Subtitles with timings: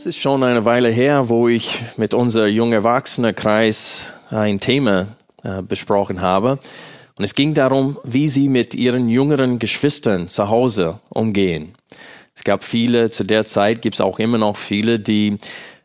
[0.00, 5.08] Es ist schon eine Weile her, wo ich mit unser junger Erwachsenenkreis ein Thema
[5.42, 6.58] äh, besprochen habe.
[7.18, 11.74] Und es ging darum, wie sie mit ihren jüngeren Geschwistern zu Hause umgehen.
[12.34, 15.36] Es gab viele, zu der Zeit gibt es auch immer noch viele, die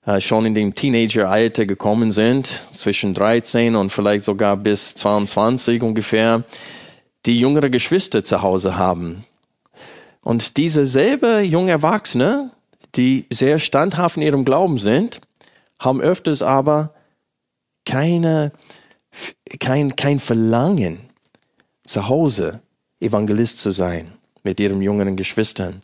[0.05, 6.45] äh, schon in dem Teenageralter gekommen sind, zwischen 13 und vielleicht sogar bis 22 ungefähr,
[7.25, 9.25] die jüngere Geschwister zu Hause haben.
[10.21, 12.51] Und diese selbe junge Erwachsene
[12.95, 15.21] die sehr standhaft in ihrem Glauben sind,
[15.79, 16.93] haben öfters aber
[17.85, 18.51] keine,
[19.59, 20.99] kein, kein Verlangen,
[21.83, 22.61] zu Hause
[22.99, 24.11] Evangelist zu sein
[24.43, 25.81] mit ihren jüngeren Geschwistern.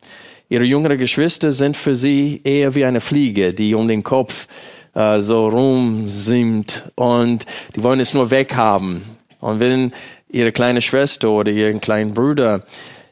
[0.50, 4.48] Ihre jüngeren Geschwister sind für sie eher wie eine Fliege, die um den Kopf
[4.94, 9.02] äh, so rumsimmt und die wollen es nur weghaben.
[9.40, 9.94] Und wenn
[10.30, 12.66] ihre kleine Schwester oder ihren kleinen Bruder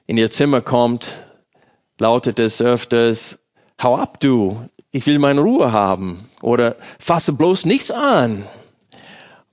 [0.05, 1.23] in ihr Zimmer kommt,
[1.99, 3.39] lautet es öfters,
[3.81, 8.43] hau ab du, ich will meine Ruhe haben oder fasse bloß nichts an.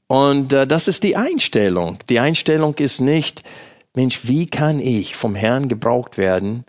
[0.07, 1.99] Und äh, das ist die Einstellung.
[2.09, 3.43] Die Einstellung ist nicht,
[3.95, 6.65] Mensch, wie kann ich vom Herrn gebraucht werden,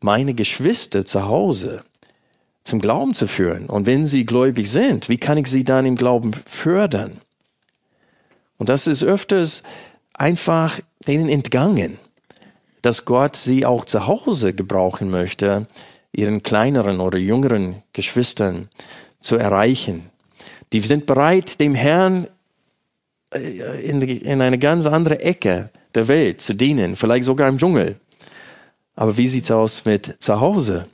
[0.00, 1.82] meine Geschwister zu Hause
[2.62, 3.66] zum Glauben zu führen?
[3.66, 7.20] Und wenn sie gläubig sind, wie kann ich sie dann im Glauben fördern?
[8.58, 9.62] Und das ist öfters
[10.12, 11.98] einfach denen entgangen,
[12.82, 15.66] dass Gott sie auch zu Hause gebrauchen möchte,
[16.12, 18.68] ihren kleineren oder jüngeren Geschwistern
[19.20, 20.10] zu erreichen.
[20.72, 22.28] Die sind bereit, dem Herrn
[23.32, 27.96] äh, in, in eine ganz andere Ecke der Welt zu dienen, vielleicht sogar im Dschungel.
[28.94, 30.86] Aber wie sieht's aus mit zu Hause?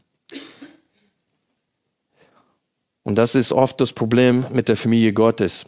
[3.03, 5.67] Und das ist oft das Problem mit der Familie Gottes.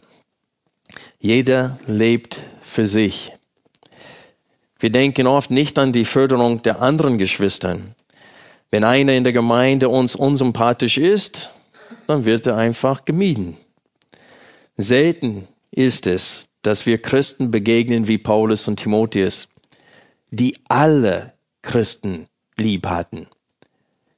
[1.19, 3.31] Jeder lebt für sich.
[4.79, 7.95] Wir denken oft nicht an die Förderung der anderen Geschwistern.
[8.71, 11.49] Wenn einer in der Gemeinde uns unsympathisch ist,
[12.07, 13.57] dann wird er einfach gemieden.
[14.77, 19.47] Selten ist es, dass wir Christen begegnen wie Paulus und Timotheus,
[20.29, 23.27] die alle Christen lieb hatten.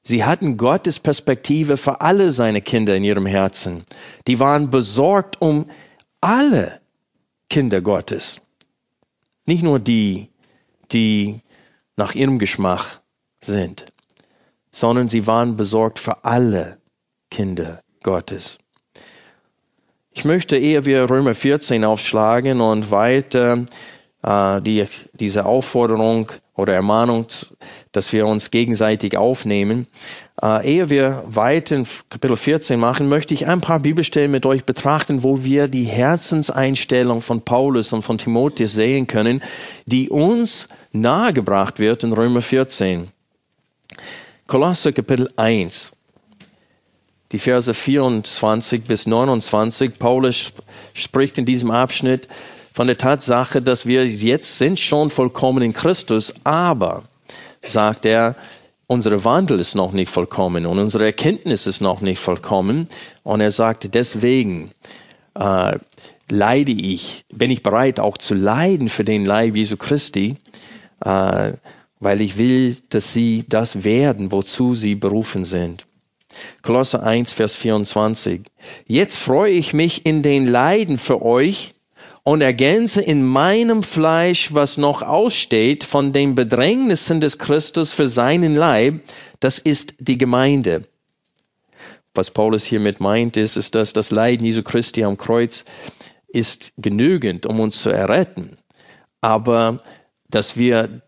[0.03, 3.85] Sie hatten Gottes Perspektive für alle seine Kinder in ihrem Herzen.
[4.27, 5.69] Die waren besorgt um
[6.19, 6.81] alle
[7.49, 8.41] Kinder Gottes.
[9.45, 10.29] Nicht nur die,
[10.91, 11.41] die
[11.95, 13.01] nach ihrem Geschmack
[13.39, 13.90] sind
[14.71, 16.77] sondern sie waren besorgt für alle
[17.29, 18.57] Kinder Gottes.
[20.13, 23.65] Ich möchte eher wir Römer 14 aufschlagen und weiter
[24.23, 27.27] äh, die, diese Aufforderung oder Ermahnung,
[27.91, 29.87] dass wir uns gegenseitig aufnehmen.
[30.41, 34.65] Äh, ehe wir weiter in Kapitel 14 machen, möchte ich ein paar Bibelstellen mit euch
[34.65, 39.41] betrachten, wo wir die Herzenseinstellung von Paulus und von Timotheus sehen können,
[39.85, 43.11] die uns nahegebracht wird in Römer 14.
[44.47, 45.93] Kolosser Kapitel 1,
[47.31, 49.97] die Verse 24 bis 29.
[49.97, 50.51] Paulus
[50.93, 52.27] spricht in diesem Abschnitt
[52.73, 57.03] von der Tatsache, dass wir jetzt sind schon vollkommen in Christus, aber,
[57.61, 58.35] sagt er,
[58.87, 62.87] unsere Wandel ist noch nicht vollkommen und unsere Erkenntnis ist noch nicht vollkommen.
[63.23, 64.71] Und er sagt, deswegen
[65.35, 65.79] äh,
[66.29, 70.35] leide ich, bin ich bereit auch zu leiden für den Leib Jesu Christi,
[71.05, 71.53] äh,
[72.01, 75.85] weil ich will, dass sie das werden, wozu sie berufen sind.
[76.61, 78.41] Kolosse 1, Vers 24.
[78.87, 81.73] Jetzt freue ich mich in den Leiden für euch
[82.23, 88.55] und ergänze in meinem Fleisch, was noch aussteht von den Bedrängnissen des Christus für seinen
[88.55, 89.01] Leib,
[89.39, 90.87] das ist die Gemeinde.
[92.13, 95.65] Was Paulus hiermit meint, ist, ist, dass das Leiden Jesu Christi am Kreuz
[96.27, 98.57] ist genügend, um uns zu erretten.
[99.21, 99.77] Aber
[100.29, 101.01] dass wir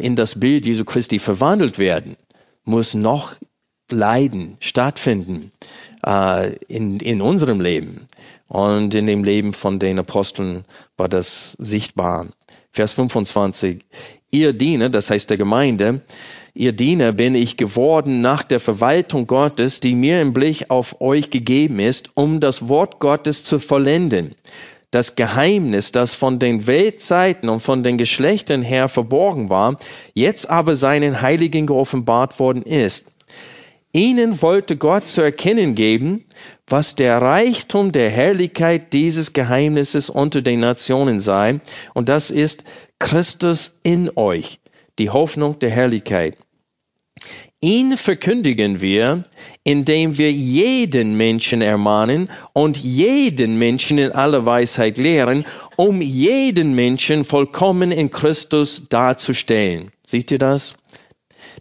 [0.00, 2.16] in das Bild Jesu Christi verwandelt werden,
[2.64, 3.34] muss noch
[3.90, 5.50] Leiden stattfinden
[6.06, 8.06] äh, in, in unserem Leben.
[8.48, 10.64] Und in dem Leben von den Aposteln
[10.96, 12.28] war das sichtbar.
[12.72, 13.84] Vers 25.
[14.30, 16.02] Ihr Diener, das heißt der Gemeinde,
[16.54, 21.30] ihr Diener bin ich geworden nach der Verwaltung Gottes, die mir im Blick auf euch
[21.30, 24.34] gegeben ist, um das Wort Gottes zu vollenden
[24.94, 29.76] das Geheimnis, das von den Weltzeiten und von den Geschlechtern her verborgen war,
[30.14, 33.06] jetzt aber seinen Heiligen geoffenbart worden ist.
[33.92, 36.24] Ihnen wollte Gott zu erkennen geben,
[36.66, 41.60] was der Reichtum der Herrlichkeit dieses Geheimnisses unter den Nationen sei.
[41.94, 42.64] Und das ist
[42.98, 44.58] Christus in euch,
[44.98, 46.36] die Hoffnung der Herrlichkeit.
[47.60, 49.22] Ihn verkündigen wir,
[49.64, 55.46] indem wir jeden Menschen ermahnen und jeden Menschen in aller Weisheit lehren,
[55.76, 59.90] um jeden Menschen vollkommen in Christus darzustellen.
[60.04, 60.76] Seht ihr das?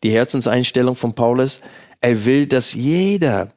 [0.03, 1.61] Die Herzenseinstellung von Paulus.
[2.01, 3.53] Er will, dass jeder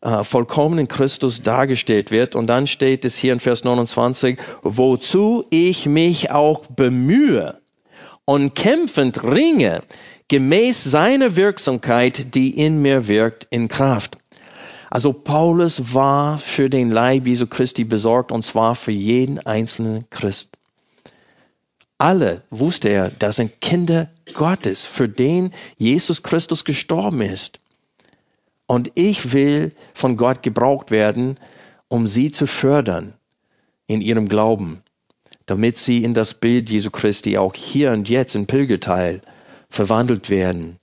[0.00, 2.36] äh, vollkommen in Christus dargestellt wird.
[2.36, 7.58] Und dann steht es hier in Vers 29, wozu ich mich auch bemühe
[8.24, 9.82] und kämpfend ringe,
[10.28, 14.18] gemäß seiner Wirksamkeit, die in mir wirkt, in Kraft.
[14.90, 20.56] Also Paulus war für den Leib Jesu Christi besorgt und zwar für jeden einzelnen Christ.
[21.98, 27.60] Alle wusste er, das sind Kinder Gottes, für den Jesus Christus gestorben ist.
[28.66, 31.38] Und ich will von Gott gebraucht werden,
[31.88, 33.14] um sie zu fördern
[33.86, 34.82] in ihrem Glauben,
[35.46, 39.20] damit sie in das Bild Jesu Christi auch hier und jetzt im Pilgerteil
[39.74, 40.78] verwandelt werden.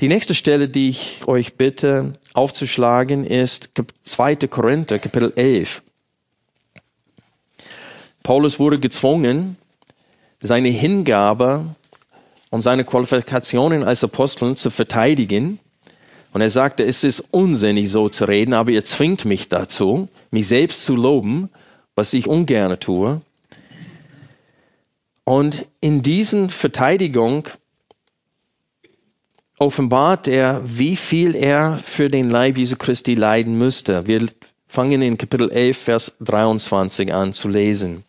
[0.00, 3.70] Die nächste Stelle, die ich euch bitte aufzuschlagen, ist
[4.04, 4.36] 2.
[4.48, 5.82] Korinther, Kapitel 11.
[8.22, 9.56] Paulus wurde gezwungen,
[10.40, 11.74] seine Hingabe
[12.50, 15.58] und seine Qualifikationen als Apostel zu verteidigen.
[16.32, 20.46] Und er sagte, es ist unsinnig so zu reden, aber ihr zwingt mich dazu, mich
[20.48, 21.50] selbst zu loben,
[21.96, 23.20] was ich ungern tue.
[25.24, 27.48] Und in diesen Verteidigung
[29.60, 34.06] offenbart er, wie viel er für den Leib Jesu Christi leiden müsste.
[34.06, 34.26] Wir
[34.66, 38.02] fangen in Kapitel 11, Vers 23 an zu lesen.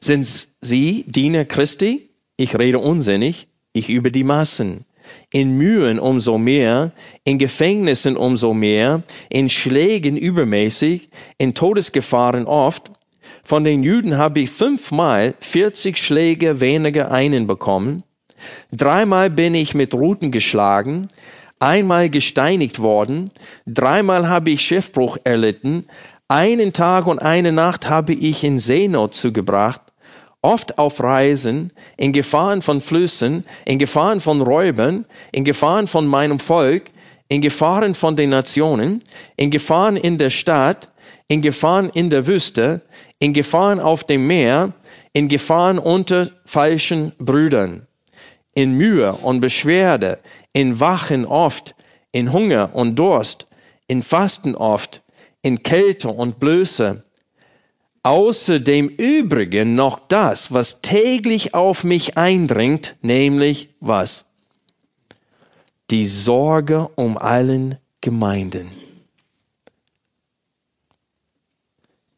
[0.00, 0.26] Sind
[0.62, 2.08] Sie Diener Christi?
[2.38, 4.86] Ich rede unsinnig, ich über die Massen.
[5.30, 6.92] In Mühen umso mehr,
[7.24, 12.90] in Gefängnissen umso mehr, in Schlägen übermäßig, in Todesgefahren oft.
[13.44, 18.02] Von den Juden habe ich fünfmal 40 Schläge weniger einen bekommen.
[18.72, 21.06] Dreimal bin ich mit Ruten geschlagen,
[21.58, 23.30] einmal gesteinigt worden,
[23.66, 25.86] dreimal habe ich Schiffbruch erlitten,
[26.28, 29.82] einen Tag und eine Nacht habe ich in Seenot zugebracht,
[30.42, 36.38] oft auf Reisen, in Gefahren von Flüssen, in Gefahren von Räubern, in Gefahren von meinem
[36.38, 36.90] Volk,
[37.28, 39.02] in Gefahren von den Nationen,
[39.36, 40.90] in Gefahren in der Stadt,
[41.28, 42.82] in Gefahren in der Wüste,
[43.18, 44.72] in Gefahren auf dem Meer,
[45.12, 47.86] in Gefahren unter falschen Brüdern
[48.60, 50.18] in Mühe und Beschwerde,
[50.52, 51.74] in Wachen oft,
[52.12, 53.48] in Hunger und Durst,
[53.86, 55.02] in Fasten oft,
[55.40, 57.02] in Kälte und Blöße.
[58.02, 64.26] Außer dem Übrigen noch das, was täglich auf mich eindringt, nämlich was?
[65.90, 68.70] Die Sorge um allen Gemeinden.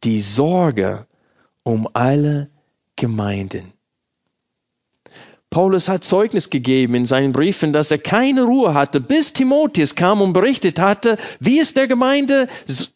[0.02, 1.06] Die Sorge
[1.62, 2.50] um alle
[2.96, 3.71] Gemeinden.
[5.52, 10.22] Paulus hat Zeugnis gegeben in seinen Briefen, dass er keine Ruhe hatte, bis Timotheus kam
[10.22, 12.48] und berichtet hatte, wie es der Gemeinde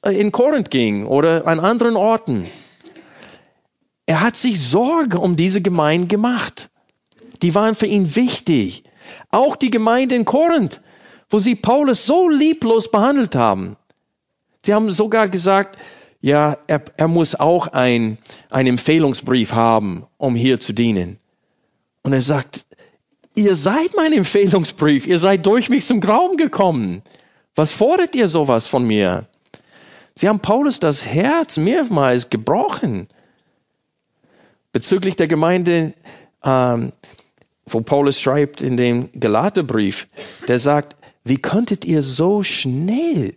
[0.02, 2.46] in Korinth ging oder an anderen Orten.
[4.06, 6.70] Er hat sich Sorge um diese Gemeinde gemacht.
[7.42, 8.84] Die waren für ihn wichtig.
[9.30, 10.80] Auch die Gemeinde in Korinth,
[11.28, 13.76] wo sie Paulus so lieblos behandelt haben.
[14.64, 15.76] Sie haben sogar gesagt,
[16.22, 18.16] ja, er, er muss auch ein,
[18.48, 21.18] einen Empfehlungsbrief haben, um hier zu dienen.
[22.06, 22.64] Und er sagt,
[23.34, 27.02] ihr seid mein Empfehlungsbrief, ihr seid durch mich zum Glauben gekommen.
[27.56, 29.26] Was fordert ihr sowas von mir?
[30.14, 33.08] Sie haben Paulus das Herz mehrmals gebrochen.
[34.70, 35.94] Bezüglich der Gemeinde,
[36.44, 36.92] ähm,
[37.64, 40.06] wo Paulus schreibt in dem Galaterbrief,
[40.46, 40.94] der sagt,
[41.24, 43.34] wie konntet ihr so schnell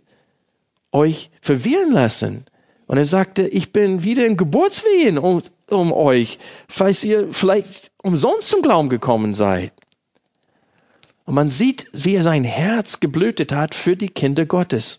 [0.92, 2.44] euch verwirren lassen?
[2.86, 8.48] Und er sagte, ich bin wieder in Geburtswehen um, um euch, falls ihr vielleicht umsonst
[8.48, 9.72] zum Glauben gekommen seid.
[11.24, 14.98] Und man sieht, wie er sein Herz geblühtet hat für die Kinder Gottes.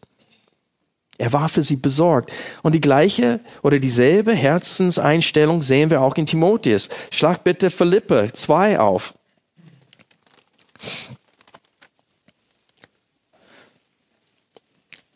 [1.18, 2.32] Er war für sie besorgt.
[2.64, 6.90] Und die gleiche oder dieselbe Herzenseinstellung sehen wir auch in Timotheus.
[7.12, 9.14] Schlag bitte Philippe 2 auf.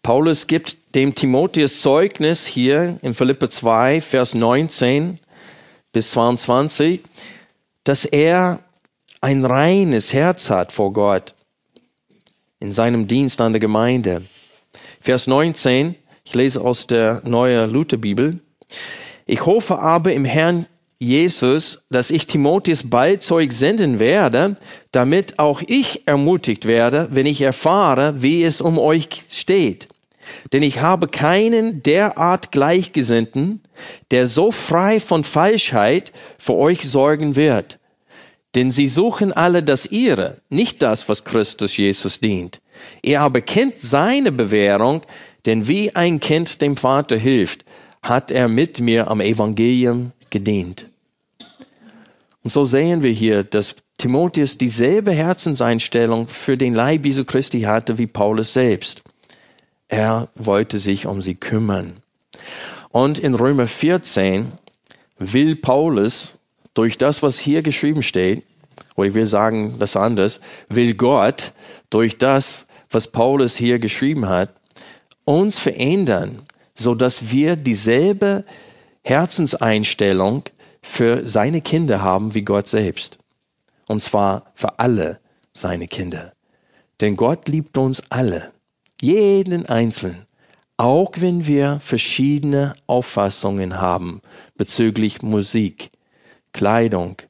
[0.03, 5.19] Paulus gibt dem Timotheus Zeugnis hier in Philippe 2, Vers 19
[5.91, 7.01] bis 22
[7.85, 8.59] dass er
[9.21, 11.33] ein reines Herz hat vor Gott
[12.59, 14.23] in seinem Dienst an der Gemeinde.
[14.99, 18.39] Vers 19, ich lese aus der neuen Lutherbibel.
[19.25, 20.67] Ich hoffe aber im Herrn
[20.99, 24.55] Jesus, dass ich Timotheus bald Zeug senden werde,
[24.91, 29.89] damit auch ich ermutigt werde, wenn ich erfahre, wie es um euch steht.
[30.53, 33.61] Denn ich habe keinen derart Gleichgesinnten,
[34.11, 37.79] der so frei von Falschheit für euch sorgen wird.
[38.55, 42.61] Denn sie suchen alle das ihre, nicht das, was Christus Jesus dient.
[43.03, 45.01] Er aber kennt seine Bewährung,
[45.45, 47.65] denn wie ein Kind dem Vater hilft,
[48.01, 50.87] hat er mit mir am Evangelium gedient.
[52.43, 57.97] Und so sehen wir hier, dass Timotheus dieselbe Herzenseinstellung für den Leib Jesu Christi hatte
[57.97, 59.03] wie Paulus selbst.
[59.87, 61.97] Er wollte sich um sie kümmern.
[62.89, 64.51] Und in Römer 14
[65.17, 66.37] will Paulus
[66.73, 68.43] durch das, was hier geschrieben steht,
[68.95, 71.53] oder will sagen das anders, will Gott
[71.89, 74.53] durch das, was Paulus hier geschrieben hat,
[75.25, 78.45] uns verändern, so dass wir dieselbe
[79.03, 80.43] Herzenseinstellung
[80.81, 83.17] für seine Kinder haben wie Gott selbst.
[83.87, 85.19] Und zwar für alle
[85.53, 86.33] seine Kinder.
[87.01, 88.51] Denn Gott liebt uns alle.
[89.01, 90.25] Jeden Einzelnen.
[90.77, 94.21] Auch wenn wir verschiedene Auffassungen haben
[94.57, 95.91] bezüglich Musik,
[96.51, 97.21] Kleidung,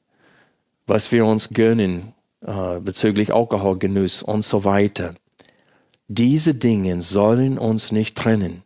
[0.88, 5.16] was wir uns gönnen, äh, bezüglich Alkoholgenuss und so weiter.
[6.08, 8.64] Diese Dinge sollen uns nicht trennen.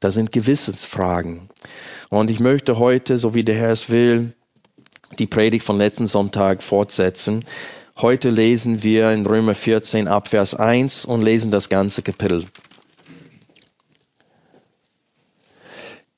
[0.00, 1.48] Das sind Gewissensfragen.
[2.08, 4.32] Und ich möchte heute, so wie der Herr es will,
[5.18, 7.44] die Predigt von letzten Sonntag fortsetzen.
[7.96, 12.46] Heute lesen wir in Römer 14 ab Vers 1 und lesen das ganze Kapitel.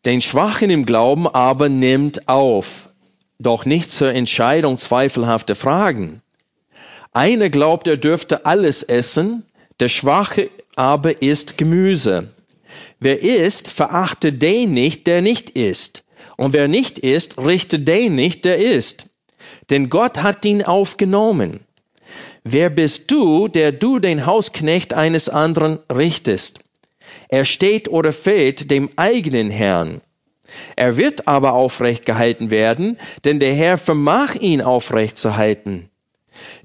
[0.05, 2.91] Den Schwachen im Glauben aber nimmt auf,
[3.39, 6.23] doch nicht zur Entscheidung zweifelhafter Fragen.
[7.13, 9.45] Einer glaubt, er dürfte alles essen,
[9.81, 12.31] der Schwache aber isst Gemüse.
[13.01, 16.05] Wer isst, verachte den nicht, der nicht isst.
[16.37, 19.11] Und wer nicht isst, richte den nicht, der isst.
[19.71, 21.61] Denn Gott hat ihn aufgenommen.
[22.43, 26.61] Wer bist du, der du den Hausknecht eines anderen richtest?
[27.29, 30.03] Er steht oder fällt dem eigenen Herrn.
[30.77, 35.89] Er wird aber aufrecht gehalten werden, denn der Herr vermag ihn aufrecht zu halten.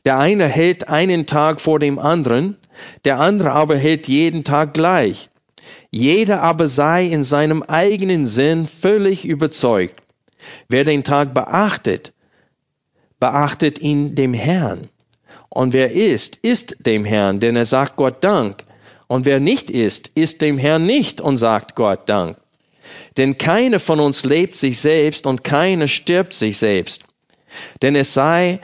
[0.05, 2.57] Der eine hält einen Tag vor dem anderen,
[3.05, 5.29] der andere aber hält jeden Tag gleich.
[5.91, 10.01] Jeder aber sei in seinem eigenen Sinn völlig überzeugt.
[10.67, 12.13] Wer den Tag beachtet,
[13.19, 14.89] beachtet ihn dem Herrn.
[15.49, 18.63] Und wer isst, isst dem Herrn, denn er sagt Gott Dank.
[19.07, 22.37] Und wer nicht isst, isst dem Herrn nicht und sagt Gott Dank.
[23.17, 27.03] Denn keiner von uns lebt sich selbst und keiner stirbt sich selbst.
[27.81, 28.59] Denn es sei,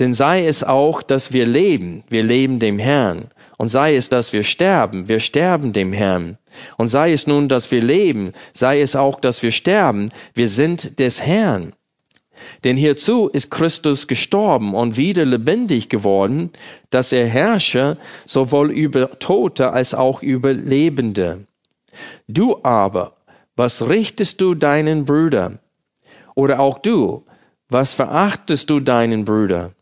[0.00, 3.30] denn sei es auch, dass wir leben, wir leben dem Herrn.
[3.56, 6.38] Und sei es, dass wir sterben, wir sterben dem Herrn.
[6.76, 10.98] Und sei es nun, dass wir leben, sei es auch, dass wir sterben, wir sind
[10.98, 11.74] des Herrn.
[12.64, 16.50] Denn hierzu ist Christus gestorben und wieder lebendig geworden,
[16.90, 21.46] dass er herrsche sowohl über Tote als auch über Lebende.
[22.26, 23.16] Du aber,
[23.56, 25.58] was richtest du deinen Brüder?
[26.34, 27.24] Oder auch du,
[27.68, 29.72] was verachtest du deinen Brüder?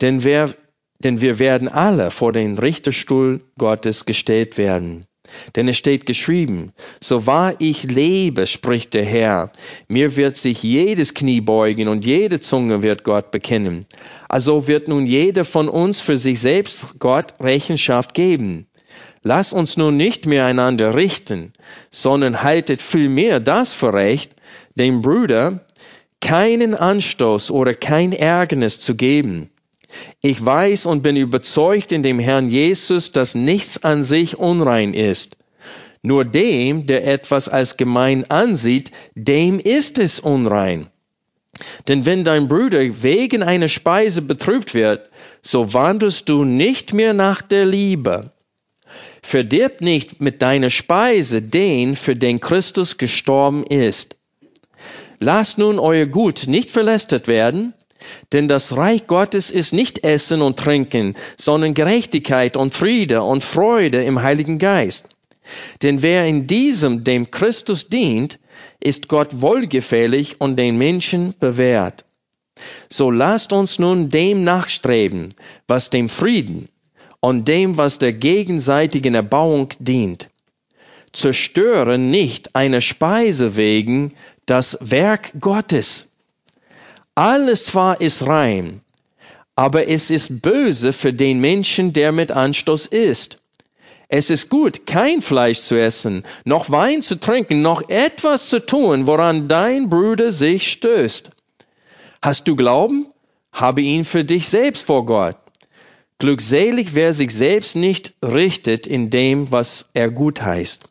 [0.00, 0.54] Denn wer,
[1.00, 5.05] denn wir werden alle vor den Richterstuhl Gottes gestellt werden.
[5.54, 9.52] Denn es steht geschrieben, so wahr ich lebe, spricht der Herr,
[9.88, 13.86] mir wird sich jedes Knie beugen und jede Zunge wird Gott bekennen.
[14.28, 18.66] Also wird nun jeder von uns für sich selbst Gott Rechenschaft geben.
[19.22, 21.52] Lass uns nun nicht mehr einander richten,
[21.90, 24.36] sondern haltet vielmehr das für recht,
[24.76, 25.64] dem Bruder
[26.20, 29.50] keinen Anstoß oder kein Ärgernis zu geben
[30.20, 35.36] ich weiß und bin überzeugt in dem Herrn Jesus, dass nichts an sich unrein ist.
[36.02, 40.88] Nur dem, der etwas als gemein ansieht, dem ist es unrein.
[41.88, 45.08] Denn wenn dein Bruder wegen einer Speise betrübt wird,
[45.42, 48.32] so wandelst du nicht mehr nach der Liebe.
[49.22, 54.16] Verdirb nicht mit deiner Speise den, für den Christus gestorben ist.
[55.18, 57.74] Lasst nun euer Gut nicht verlästert werden,
[58.32, 64.02] denn das Reich Gottes ist nicht Essen und Trinken, sondern Gerechtigkeit und Friede und Freude
[64.04, 65.08] im Heiligen Geist.
[65.82, 68.38] Denn wer in diesem dem Christus dient,
[68.80, 72.04] ist Gott wohlgefällig und den Menschen bewährt.
[72.88, 75.34] So lasst uns nun dem nachstreben,
[75.68, 76.68] was dem Frieden
[77.20, 80.30] und dem, was der gegenseitigen Erbauung dient.
[81.12, 84.14] Zerstöre nicht eine Speise wegen
[84.46, 86.08] das Werk Gottes.
[87.18, 88.82] Alles zwar ist rein,
[89.54, 93.38] aber es ist böse für den Menschen, der mit Anstoß ist.
[94.08, 99.06] Es ist gut, kein Fleisch zu essen, noch Wein zu trinken, noch etwas zu tun,
[99.06, 101.30] woran dein Bruder sich stößt.
[102.20, 103.06] Hast du Glauben?
[103.50, 105.38] Habe ihn für dich selbst vor Gott.
[106.18, 110.84] Glückselig, wer sich selbst nicht richtet in dem, was er gut heißt.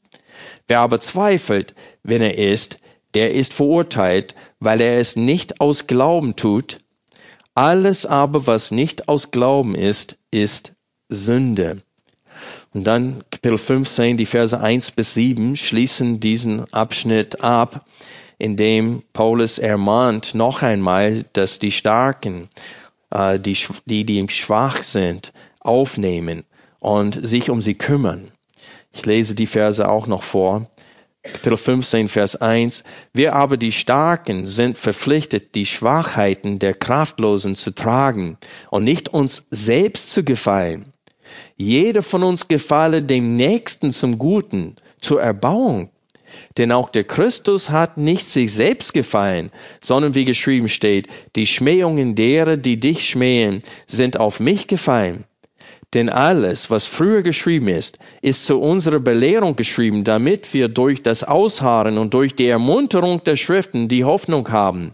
[0.67, 2.79] Wer aber zweifelt, wenn er ist,
[3.13, 4.33] der ist verurteilt,
[4.65, 6.79] weil er es nicht aus Glauben tut.
[7.53, 10.73] Alles aber, was nicht aus Glauben ist, ist
[11.07, 11.83] Sünde.
[12.73, 17.85] Und dann Kapitel 15, die Verse 1 bis 7 schließen diesen Abschnitt ab,
[18.37, 22.49] in dem Paulus ermahnt noch einmal, dass die Starken,
[23.11, 25.31] äh, die, die, die schwach sind,
[25.61, 26.43] aufnehmen
[26.79, 28.31] und sich um sie kümmern.
[28.91, 30.69] Ich lese die Verse auch noch vor.
[31.25, 32.83] Kapitel 15, Vers 1.
[33.11, 38.37] Wir aber die Starken sind verpflichtet, die Schwachheiten der Kraftlosen zu tragen
[38.69, 40.91] und nicht uns selbst zu gefallen.
[41.57, 45.89] Jeder von uns gefalle dem Nächsten zum Guten, zur Erbauung.
[46.57, 49.51] Denn auch der Christus hat nicht sich selbst gefallen,
[49.81, 55.23] sondern wie geschrieben steht, die Schmähungen derer, die dich schmähen, sind auf mich gefallen.
[55.93, 61.23] Denn alles, was früher geschrieben ist, ist zu unserer Belehrung geschrieben, damit wir durch das
[61.23, 64.93] Ausharren und durch die Ermunterung der Schriften die Hoffnung haben.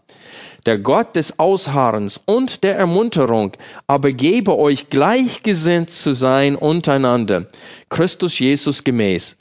[0.67, 3.53] Der Gott des Ausharrens und der Ermunterung
[3.87, 7.47] aber gebe euch gleichgesinnt zu sein untereinander,
[7.89, 9.37] Christus Jesus gemäß,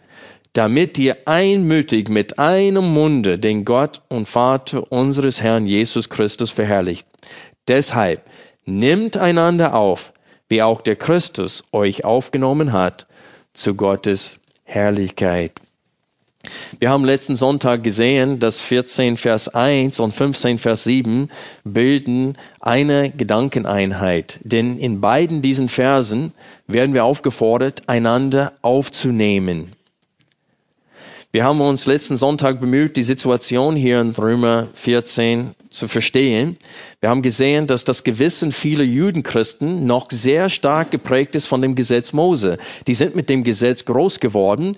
[0.55, 7.07] damit ihr einmütig mit einem Munde den Gott und Vater unseres Herrn Jesus Christus verherrlicht.
[7.69, 8.23] Deshalb
[8.65, 10.15] nimmt einander auf,
[10.51, 13.07] wie auch der Christus euch aufgenommen hat,
[13.55, 15.53] zu Gottes Herrlichkeit.
[16.79, 21.29] Wir haben letzten Sonntag gesehen, dass 14 Vers 1 und 15 Vers 7
[21.65, 24.41] bilden eine Gedankeneinheit.
[24.43, 26.33] Denn in beiden diesen Versen
[26.67, 29.73] werden wir aufgefordert, einander aufzunehmen.
[31.33, 36.57] Wir haben uns letzten Sonntag bemüht, die Situation hier in Römer 14 zu verstehen.
[36.99, 41.77] Wir haben gesehen, dass das Gewissen vieler Judenchristen noch sehr stark geprägt ist von dem
[41.77, 42.59] Gesetz Mose.
[42.89, 44.77] Die sind mit dem Gesetz groß geworden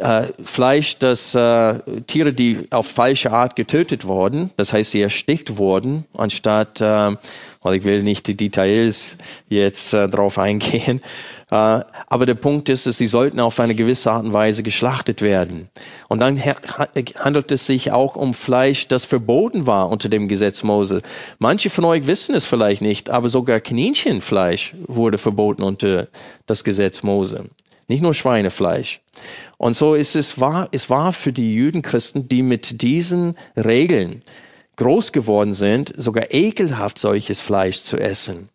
[0.00, 5.56] äh, Fleisch, das äh, Tiere, die auf falsche Art getötet wurden, das heißt, sie erstickt
[5.56, 7.16] wurden, anstatt, äh,
[7.62, 9.16] weil ich will nicht die Details
[9.48, 11.00] jetzt äh, drauf eingehen,
[11.48, 15.68] aber der Punkt ist, dass sie sollten auf eine gewisse Art und Weise geschlachtet werden.
[16.08, 21.02] Und dann handelt es sich auch um Fleisch, das verboten war unter dem Gesetz Mose.
[21.38, 26.08] Manche von euch wissen es vielleicht nicht, aber sogar Kaninchenfleisch wurde verboten unter
[26.46, 27.44] das Gesetz Mose.
[27.86, 29.00] Nicht nur Schweinefleisch.
[29.58, 34.22] Und so ist es wahr, es war für die Jüdenchristen, die mit diesen Regeln
[34.76, 38.48] groß geworden sind, sogar ekelhaft solches Fleisch zu essen.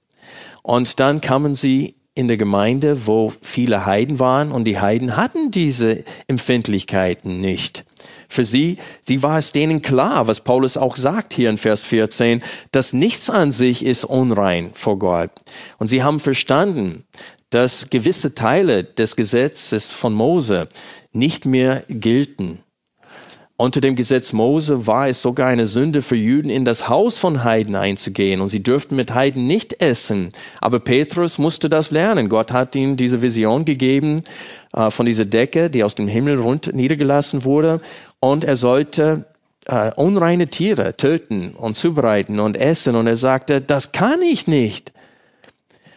[0.63, 5.51] Und dann kamen sie in der Gemeinde, wo viele Heiden waren und die Heiden hatten
[5.51, 7.85] diese Empfindlichkeiten nicht.
[8.27, 8.77] Für sie,
[9.07, 13.29] die war es denen klar, was Paulus auch sagt hier in Vers 14, dass nichts
[13.29, 15.31] an sich ist unrein vor Gott.
[15.77, 17.05] Und sie haben verstanden,
[17.49, 20.67] dass gewisse Teile des Gesetzes von Mose
[21.13, 22.59] nicht mehr gelten.
[23.59, 27.43] Unter dem Gesetz Mose war es sogar eine Sünde für Juden, in das Haus von
[27.43, 30.31] Heiden einzugehen, und sie dürften mit Heiden nicht essen.
[30.61, 32.29] Aber Petrus musste das lernen.
[32.29, 34.23] Gott hat ihm diese Vision gegeben
[34.71, 37.81] äh, von dieser Decke, die aus dem Himmel rund niedergelassen wurde,
[38.21, 39.25] und er sollte
[39.65, 42.95] äh, unreine Tiere töten und zubereiten und essen.
[42.95, 44.93] Und er sagte, das kann ich nicht.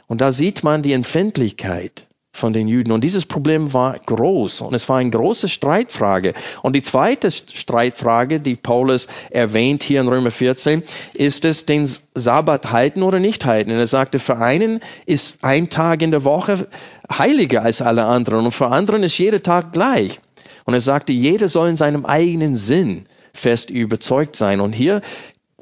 [0.08, 2.92] Und da sieht man die Empfindlichkeit von den Juden.
[2.92, 6.32] Und dieses Problem war groß und es war eine große Streitfrage.
[6.62, 10.82] Und die zweite Streitfrage, die Paulus erwähnt hier in Römer 14,
[11.14, 13.70] ist es, den Sabbat halten oder nicht halten.
[13.70, 16.68] Und er sagte, für einen ist ein Tag in der Woche
[17.10, 20.20] heiliger als alle anderen und für anderen ist jeder Tag gleich.
[20.64, 24.60] Und er sagte, jeder soll in seinem eigenen Sinn fest überzeugt sein.
[24.60, 25.02] Und hier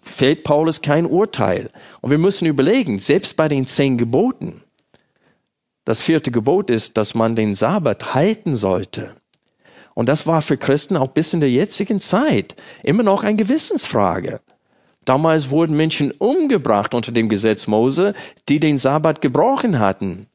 [0.02, 1.70] fällt Paulus kein Urteil.
[2.00, 4.62] Und wir müssen überlegen, selbst bei den zehn Geboten,
[5.90, 9.16] das vierte Gebot ist, dass man den Sabbat halten sollte.
[9.92, 14.40] Und das war für Christen auch bis in der jetzigen Zeit immer noch eine Gewissensfrage.
[15.04, 18.14] Damals wurden Menschen umgebracht unter dem Gesetz Mose,
[18.48, 20.28] die den Sabbat gebrochen hatten.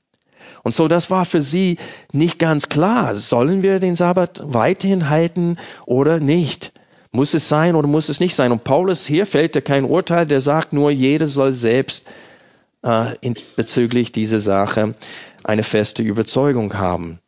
[0.64, 1.78] Und so, das war für sie
[2.12, 3.16] nicht ganz klar.
[3.16, 6.74] Sollen wir den Sabbat weiterhin halten oder nicht?
[7.14, 8.52] Muss es sein oder muss es nicht sein?
[8.52, 12.06] Und Paulus hier fällt er kein Urteil, der sagt nur, jeder soll selbst
[12.86, 14.94] äh, in, bezüglich dieser Sache
[15.46, 17.20] eine feste Überzeugung haben.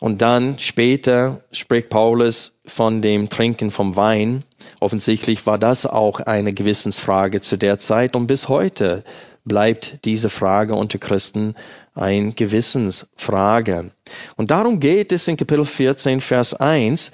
[0.00, 4.42] Und dann später spricht Paulus von dem Trinken vom Wein.
[4.80, 9.04] Offensichtlich war das auch eine Gewissensfrage zu der Zeit und bis heute
[9.44, 11.54] bleibt diese Frage unter Christen
[11.94, 13.92] ein Gewissensfrage.
[14.36, 17.12] Und darum geht es in Kapitel 14, Vers 1.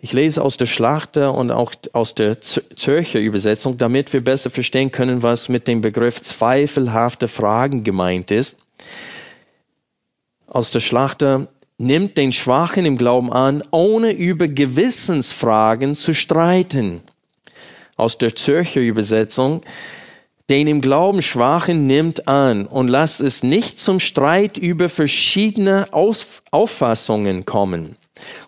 [0.00, 4.92] Ich lese aus der Schlachter und auch aus der Zürcher Übersetzung, damit wir besser verstehen
[4.92, 8.58] können, was mit dem Begriff zweifelhafte Fragen gemeint ist.
[10.46, 17.00] Aus der Schlachter nimmt den Schwachen im Glauben an, ohne über Gewissensfragen zu streiten.
[17.96, 19.62] Aus der Zürcher Übersetzung,
[20.48, 27.44] den im Glauben Schwachen nimmt an und lasst es nicht zum Streit über verschiedene Auffassungen
[27.44, 27.96] kommen.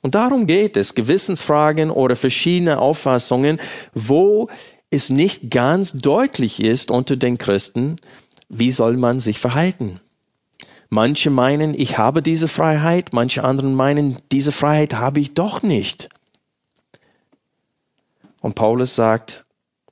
[0.03, 3.61] Und darum geht es, Gewissensfragen oder verschiedene Auffassungen,
[3.95, 4.49] wo
[4.91, 7.97] es nicht ganz deutlich ist unter den Christen,
[8.49, 10.01] wie soll man sich verhalten.
[10.89, 16.09] Manche meinen, ich habe diese Freiheit, manche anderen meinen, diese Freiheit habe ich doch nicht.
[18.41, 19.47] Und Paulus sagt,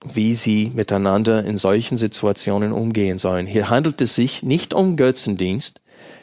[0.05, 3.47] wie sie miteinander in solchen Situationen umgehen sollen.
[3.47, 5.81] Hier handelt es sich nicht um Götzendienst,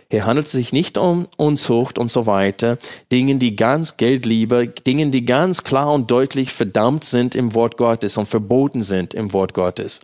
[0.09, 2.77] hier handelt es sich nicht um Unzucht und so weiter,
[3.11, 8.17] Dingen, die ganz Geldliebe, Dingen, die ganz klar und deutlich verdammt sind im Wort Gottes
[8.17, 10.01] und verboten sind im Wort Gottes.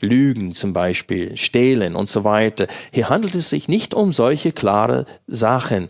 [0.00, 2.66] Lügen zum Beispiel, Stehlen und so weiter.
[2.90, 5.88] Hier handelt es sich nicht um solche klare Sachen.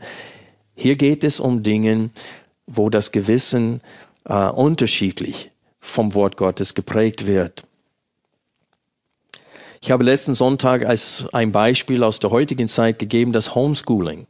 [0.75, 2.11] Hier geht es um Dinge,
[2.67, 3.81] wo das Gewissen
[4.25, 7.65] äh, unterschiedlich vom Wort Gottes geprägt wird.
[9.85, 14.29] Ich habe letzten Sonntag als ein Beispiel aus der heutigen Zeit gegeben, das Homeschooling.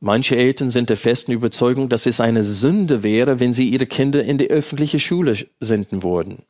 [0.00, 4.24] Manche Eltern sind der festen Überzeugung, dass es eine Sünde wäre, wenn sie ihre Kinder
[4.24, 6.42] in die öffentliche Schule senden würden.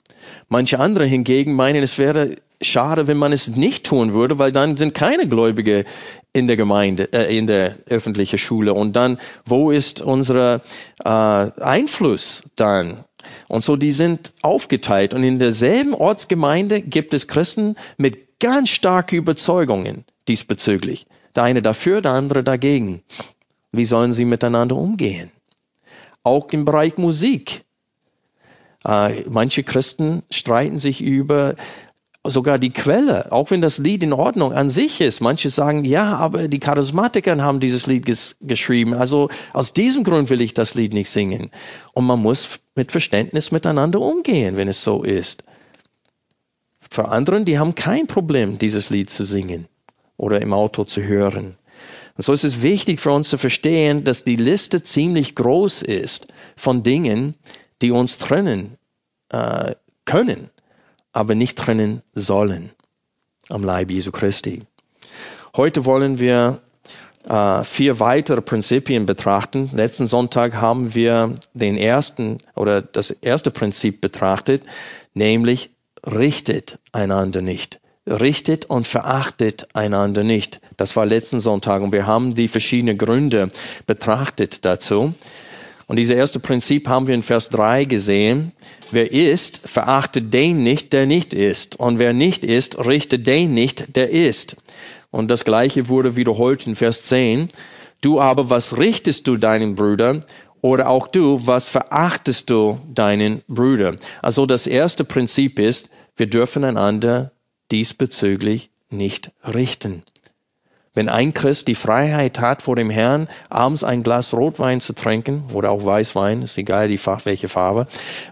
[0.49, 4.79] Manche andere hingegen meinen, es wäre schade, wenn man es nicht tun würde, weil dann
[4.79, 5.85] sind keine Gläubige
[6.33, 8.73] in der Gemeinde, äh, in der öffentlichen Schule.
[8.73, 10.63] Und dann, wo ist unser
[11.05, 13.05] äh, Einfluss dann?
[13.49, 15.13] Und so, die sind aufgeteilt.
[15.13, 21.07] Und in derselben Ortsgemeinde gibt es Christen mit ganz starke Überzeugungen diesbezüglich.
[21.37, 23.03] Der eine dafür, der andere dagegen.
[23.73, 25.31] Wie sollen sie miteinander umgehen?
[26.25, 27.65] Auch im Bereich Musik.
[28.85, 31.55] Äh, manche Christen streiten sich über
[32.25, 35.21] sogar die Quelle, auch wenn das Lied in Ordnung an sich ist.
[35.21, 38.93] Manche sagen, ja, aber die Charismatiker haben dieses Lied ges geschrieben.
[38.93, 41.51] Also aus diesem Grund will ich das Lied nicht singen.
[41.95, 45.45] Und man muss mit Verständnis miteinander umgehen, wenn es so ist.
[46.91, 49.69] Für anderen, die haben kein Problem, dieses Lied zu singen
[50.17, 51.57] oder im Auto zu hören.
[52.17, 56.27] Und so ist es wichtig für uns zu verstehen, dass die Liste ziemlich groß ist
[56.57, 57.37] von Dingen,
[57.81, 58.77] die uns trennen
[59.31, 59.75] äh,
[60.05, 60.51] können,
[61.13, 62.71] aber nicht trennen sollen
[63.49, 64.63] am Leib Jesu Christi.
[65.57, 66.61] Heute wollen wir
[67.29, 69.71] äh, vier weitere Prinzipien betrachten.
[69.73, 74.63] Letzten Sonntag haben wir den ersten oder das erste Prinzip betrachtet,
[75.15, 75.71] nämlich
[76.05, 77.81] richtet einander nicht.
[78.07, 80.61] Richtet und verachtet einander nicht.
[80.77, 83.51] Das war letzten Sonntag und wir haben die verschiedenen Gründe
[83.87, 85.15] betrachtet dazu.
[85.87, 88.53] Und dieses erste Prinzip haben wir in Vers 3 gesehen.
[88.93, 91.79] Wer ist, verachtet den nicht, der nicht ist.
[91.81, 94.57] Und wer nicht ist, richtet den nicht, der ist.
[95.11, 97.49] Und das gleiche wurde wiederholt in Vers 10.
[98.01, 100.21] Du aber, was richtest du deinen Brüder?
[100.63, 103.97] Oder auch du, was verachtest du deinen Bruder?
[104.23, 107.33] Also das erste Prinzip ist, wir dürfen einander
[107.71, 110.03] diesbezüglich nicht richten.
[110.93, 115.45] Wenn ein Christ die Freiheit hat, vor dem Herrn abends ein Glas Rotwein zu trinken
[115.53, 117.87] oder auch Weißwein, ist egal, die Fach, welche Farbe,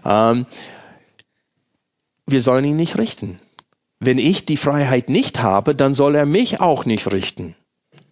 [0.05, 0.45] ähm,
[2.27, 3.39] wir sollen ihn nicht richten.
[3.99, 7.55] Wenn ich die Freiheit nicht habe, dann soll er mich auch nicht richten.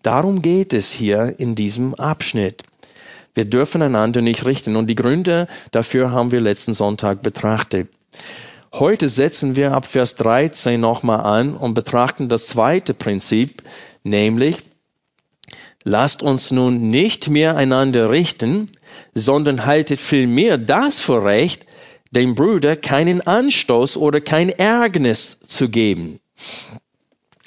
[0.01, 2.63] Darum geht es hier in diesem Abschnitt.
[3.37, 4.75] Wir dürfen einander nicht richten.
[4.75, 7.87] Und die Gründe dafür haben wir letzten Sonntag betrachtet.
[8.73, 13.61] Heute setzen wir ab Vers 13 nochmal an und betrachten das zweite Prinzip,
[14.03, 14.63] nämlich,
[15.83, 18.71] lasst uns nun nicht mehr einander richten,
[19.13, 21.63] sondern haltet vielmehr das für recht,
[22.09, 26.19] dem Bruder keinen Anstoß oder kein Ärgernis zu geben.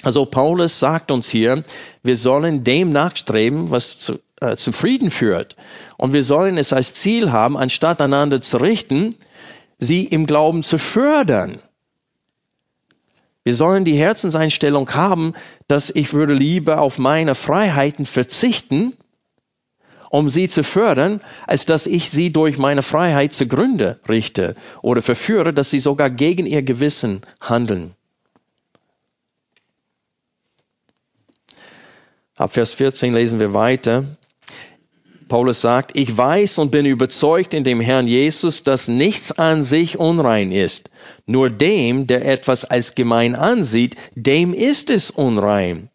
[0.03, 1.63] Also Paulus sagt uns hier,
[2.01, 5.55] wir sollen dem nachstreben, was zu, äh, zum Frieden führt.
[5.97, 9.15] Und wir sollen es als Ziel haben, anstatt einander zu richten,
[9.77, 11.59] sie im Glauben zu fördern.
[13.43, 15.33] Wir sollen die Herzenseinstellung haben,
[15.67, 18.93] dass ich würde lieber auf meine Freiheiten verzichten,
[20.11, 25.53] um sie zu fördern, als dass ich sie durch meine Freiheit zugrunde richte oder verführe,
[25.53, 27.95] dass sie sogar gegen ihr Gewissen handeln.
[32.35, 34.03] Ab Vers 14 lesen wir weiter.
[35.31, 39.97] Paulus sagt, ich weiß und bin überzeugt in dem Herrn Jesus, dass nichts an sich
[39.97, 40.89] unrein ist.
[41.25, 45.89] Nur dem, der etwas als gemein ansieht, dem ist es unrein.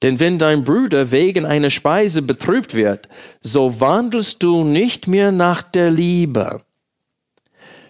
[0.00, 3.08] Denn wenn dein Bruder wegen einer Speise betrübt wird,
[3.40, 6.62] so wandelst du nicht mehr nach der Liebe.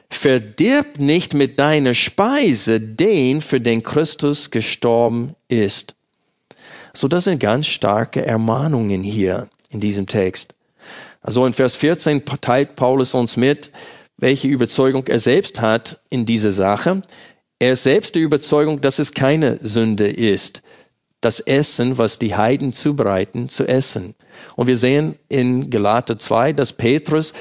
[0.08, 5.96] Verdirb nicht mit deiner Speise den, für den Christus gestorben ist.
[6.94, 10.54] So, das sind ganz starke Ermahnungen hier in diesem Text.
[11.22, 13.70] Also in Vers 14 teilt Paulus uns mit,
[14.16, 17.02] welche Überzeugung er selbst hat in dieser Sache.
[17.58, 20.62] Er ist selbst der Überzeugung, dass es keine Sünde ist,
[21.20, 24.16] das Essen, was die Heiden zubereiten, zu essen.
[24.56, 27.32] Und wir sehen in Galater 2, dass Petrus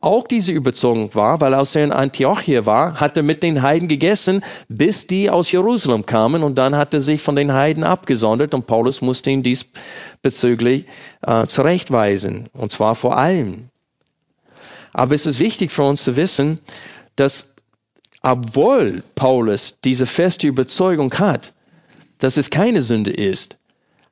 [0.00, 3.88] auch diese Überzeugung war, weil als er in Antiochia war, hat er mit den Heiden
[3.88, 8.54] gegessen, bis die aus Jerusalem kamen und dann hat er sich von den Heiden abgesondert
[8.54, 10.86] und Paulus musste ihn diesbezüglich
[11.22, 13.70] äh, zurechtweisen, und zwar vor allem.
[14.92, 16.60] Aber es ist wichtig für uns zu wissen,
[17.16, 17.46] dass
[18.22, 21.54] obwohl Paulus diese feste Überzeugung hat,
[22.18, 23.58] dass es keine Sünde ist,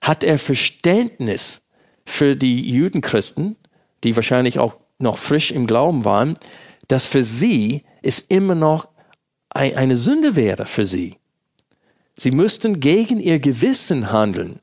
[0.00, 1.62] hat er Verständnis
[2.04, 3.56] für die Judenchristen,
[4.04, 6.34] die wahrscheinlich auch noch frisch im Glauben waren,
[6.88, 8.88] dass für sie es immer noch
[9.50, 11.16] eine Sünde wäre für sie.
[12.14, 14.60] Sie müssten gegen ihr Gewissen handeln.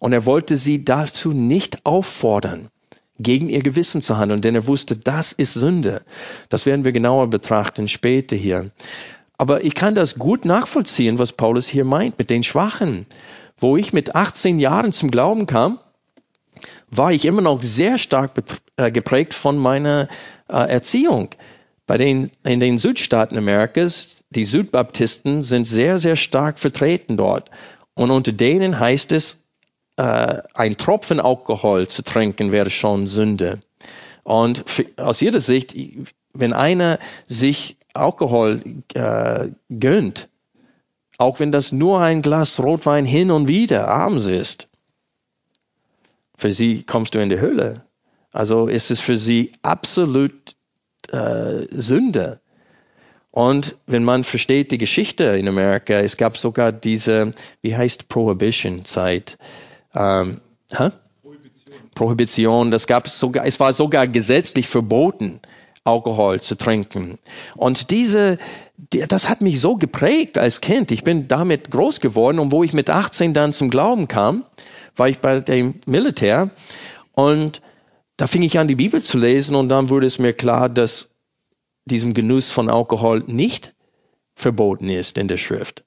[0.00, 2.68] Und er wollte sie dazu nicht auffordern,
[3.18, 6.02] gegen ihr Gewissen zu handeln, denn er wusste, das ist Sünde.
[6.50, 8.70] Das werden wir genauer betrachten später hier.
[9.38, 13.06] Aber ich kann das gut nachvollziehen, was Paulus hier meint mit den Schwachen.
[13.56, 15.78] Wo ich mit 18 Jahren zum Glauben kam,
[16.96, 18.32] war ich immer noch sehr stark
[18.76, 20.08] äh, geprägt von meiner
[20.48, 21.30] äh, Erziehung.
[21.86, 27.50] Bei den, in den Südstaaten Amerikas, die Südbaptisten sind sehr, sehr stark vertreten dort.
[27.94, 29.44] Und unter denen heißt es,
[29.96, 33.60] äh, ein Tropfen Alkohol zu trinken wäre schon Sünde.
[34.22, 35.74] Und für, aus ihrer Sicht,
[36.32, 38.62] wenn einer sich Alkohol
[38.94, 40.28] äh, gönnt,
[41.18, 44.68] auch wenn das nur ein Glas Rotwein hin und wieder abends ist,
[46.36, 47.82] für sie kommst du in die Hölle.
[48.32, 50.56] Also ist es für sie absolut
[51.12, 52.40] äh, Sünde.
[53.30, 59.38] Und wenn man versteht die Geschichte in Amerika, es gab sogar diese, wie heißt Prohibition-Zeit?
[59.94, 60.90] Ähm, hä?
[61.22, 61.90] Prohibition.
[61.94, 65.40] Prohibition, das gab es sogar, es war sogar gesetzlich verboten,
[65.82, 67.18] Alkohol zu trinken.
[67.56, 68.38] Und diese,
[68.90, 70.90] das hat mich so geprägt als Kind.
[70.90, 74.44] Ich bin damit groß geworden und wo ich mit 18 dann zum Glauben kam,
[74.96, 76.50] war ich bei dem Militär
[77.12, 77.60] und
[78.16, 81.10] da fing ich an, die Bibel zu lesen und dann wurde es mir klar, dass
[81.84, 83.74] diesem Genuss von Alkohol nicht
[84.34, 85.84] verboten ist in der Schrift.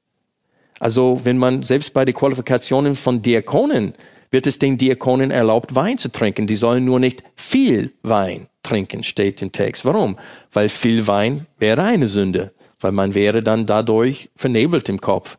[0.79, 3.93] Also wenn man selbst bei den Qualifikationen von Diakonen
[4.31, 6.47] wird es den Diakonen erlaubt, Wein zu trinken.
[6.47, 9.85] Die sollen nur nicht viel Wein trinken, steht im Text.
[9.85, 10.17] Warum?
[10.51, 15.37] Weil viel Wein wäre eine Sünde, weil man wäre dann dadurch vernebelt im Kopf.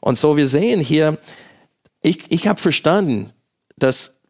[0.00, 1.18] Und so wir sehen hier,
[2.04, 3.32] ich, ich habe verstanden,
[3.76, 4.20] dass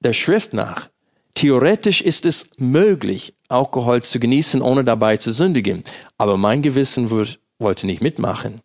[0.00, 0.90] der Schrift nach,
[1.34, 5.84] theoretisch ist es möglich, Alkohol zu genießen, ohne dabei zu sündigen.
[6.18, 7.10] Aber mein Gewissen
[7.58, 8.60] wollte nicht mitmachen.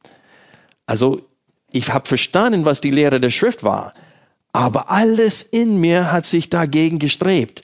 [0.86, 1.21] Also
[1.71, 3.93] ich habe verstanden, was die Lehre der Schrift war.
[4.51, 7.63] Aber alles in mir hat sich dagegen gestrebt.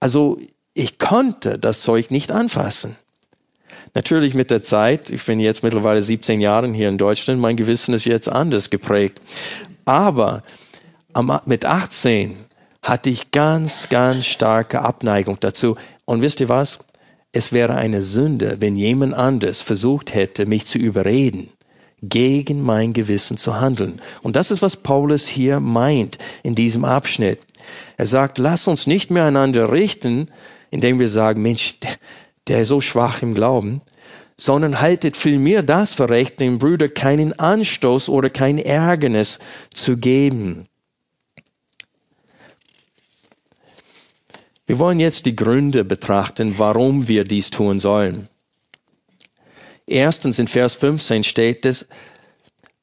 [0.00, 0.38] Also
[0.74, 2.96] ich konnte das Zeug nicht anfassen.
[3.94, 7.92] Natürlich mit der Zeit, ich bin jetzt mittlerweile 17 Jahre hier in Deutschland, mein Gewissen
[7.94, 9.20] ist jetzt anders geprägt.
[9.84, 10.42] Aber
[11.44, 12.36] mit 18
[12.80, 15.76] hatte ich ganz, ganz starke Abneigung dazu.
[16.06, 16.78] Und wisst ihr was?
[17.32, 21.50] Es wäre eine Sünde, wenn jemand anders versucht hätte, mich zu überreden,
[22.02, 24.00] gegen mein Gewissen zu handeln.
[24.22, 27.40] Und das ist, was Paulus hier meint in diesem Abschnitt.
[27.96, 30.28] Er sagt, lass uns nicht mehr einander richten,
[30.70, 31.76] indem wir sagen, Mensch,
[32.48, 33.82] der, so schwach im Glauben,
[34.36, 39.38] sondern haltet vielmehr das für recht, dem Bruder keinen Anstoß oder kein Ärgernis
[39.72, 40.66] zu geben.
[44.66, 48.28] Wir wollen jetzt die Gründe betrachten, warum wir dies tun sollen.
[49.86, 51.86] Erstens in Vers 15 steht es,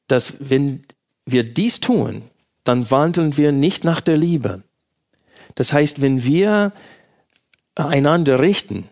[0.06, 0.82] dass wenn
[1.24, 2.22] wir dies tun,
[2.64, 4.62] dann wandeln wir nicht nach der Liebe.
[5.54, 6.72] Das heißt, wenn wir
[7.74, 8.88] einander richten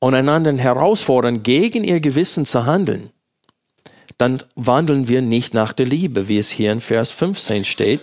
[0.00, 3.10] und einander herausfordern, gegen ihr Gewissen zu handeln,
[4.16, 8.00] dann wandeln wir nicht nach der Liebe, wie es hier in Vers 15 steht.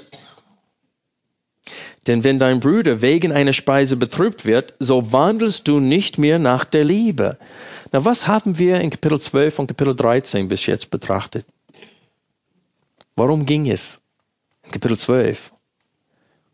[2.08, 6.64] Denn wenn dein Bruder wegen einer Speise betrübt wird, so wandelst du nicht mehr nach
[6.64, 7.38] der Liebe.
[7.92, 11.46] Na, was haben wir in Kapitel 12 und Kapitel 13 bis jetzt betrachtet?
[13.16, 14.02] Warum ging es
[14.64, 15.52] in Kapitel 12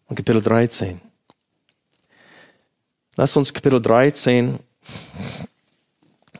[0.08, 1.02] und Kapitel 13?
[3.18, 4.60] Lass uns Kapitel 13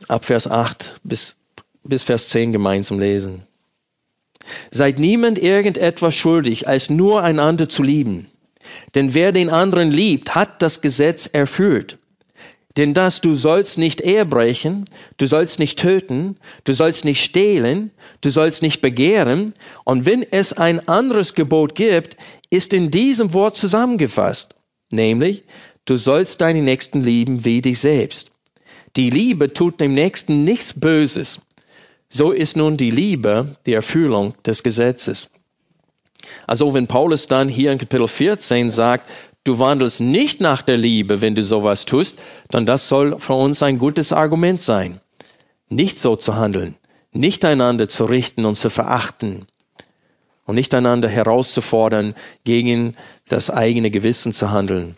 [0.08, 1.36] ab Vers 8 bis,
[1.84, 3.42] bis Vers 10 gemeinsam lesen.
[4.70, 8.26] Seid niemand irgendetwas schuldig, als nur einander zu lieben.
[8.94, 11.98] Denn wer den anderen liebt, hat das Gesetz erfüllt.
[12.76, 14.86] Denn das, du sollst nicht Ehe brechen,
[15.18, 17.90] du sollst nicht töten, du sollst nicht stehlen,
[18.22, 19.52] du sollst nicht begehren.
[19.84, 22.16] Und wenn es ein anderes Gebot gibt,
[22.48, 24.54] ist in diesem Wort zusammengefasst.
[24.90, 25.44] Nämlich,
[25.84, 28.31] du sollst deine Nächsten lieben wie dich selbst.
[28.96, 31.40] Die Liebe tut dem Nächsten nichts Böses.
[32.08, 35.30] So ist nun die Liebe die Erfüllung des Gesetzes.
[36.46, 39.08] Also wenn Paulus dann hier in Kapitel 14 sagt,
[39.44, 42.18] du wandelst nicht nach der Liebe, wenn du sowas tust,
[42.50, 45.00] dann das soll für uns ein gutes Argument sein.
[45.68, 46.76] Nicht so zu handeln,
[47.12, 49.46] nicht einander zu richten und zu verachten
[50.44, 52.94] und nicht einander herauszufordern, gegen
[53.28, 54.96] das eigene Gewissen zu handeln.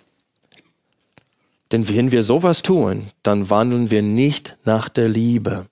[1.74, 5.66] Denn wenn wir sowas tun, dann wandeln wir nicht nach der Liebe.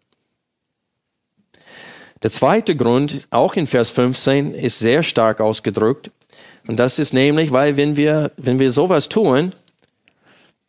[2.24, 6.10] Der zweite Grund, auch in Vers 15, ist sehr stark ausgedrückt.
[6.66, 9.54] Und das ist nämlich, weil wenn wir, wenn wir sowas tun,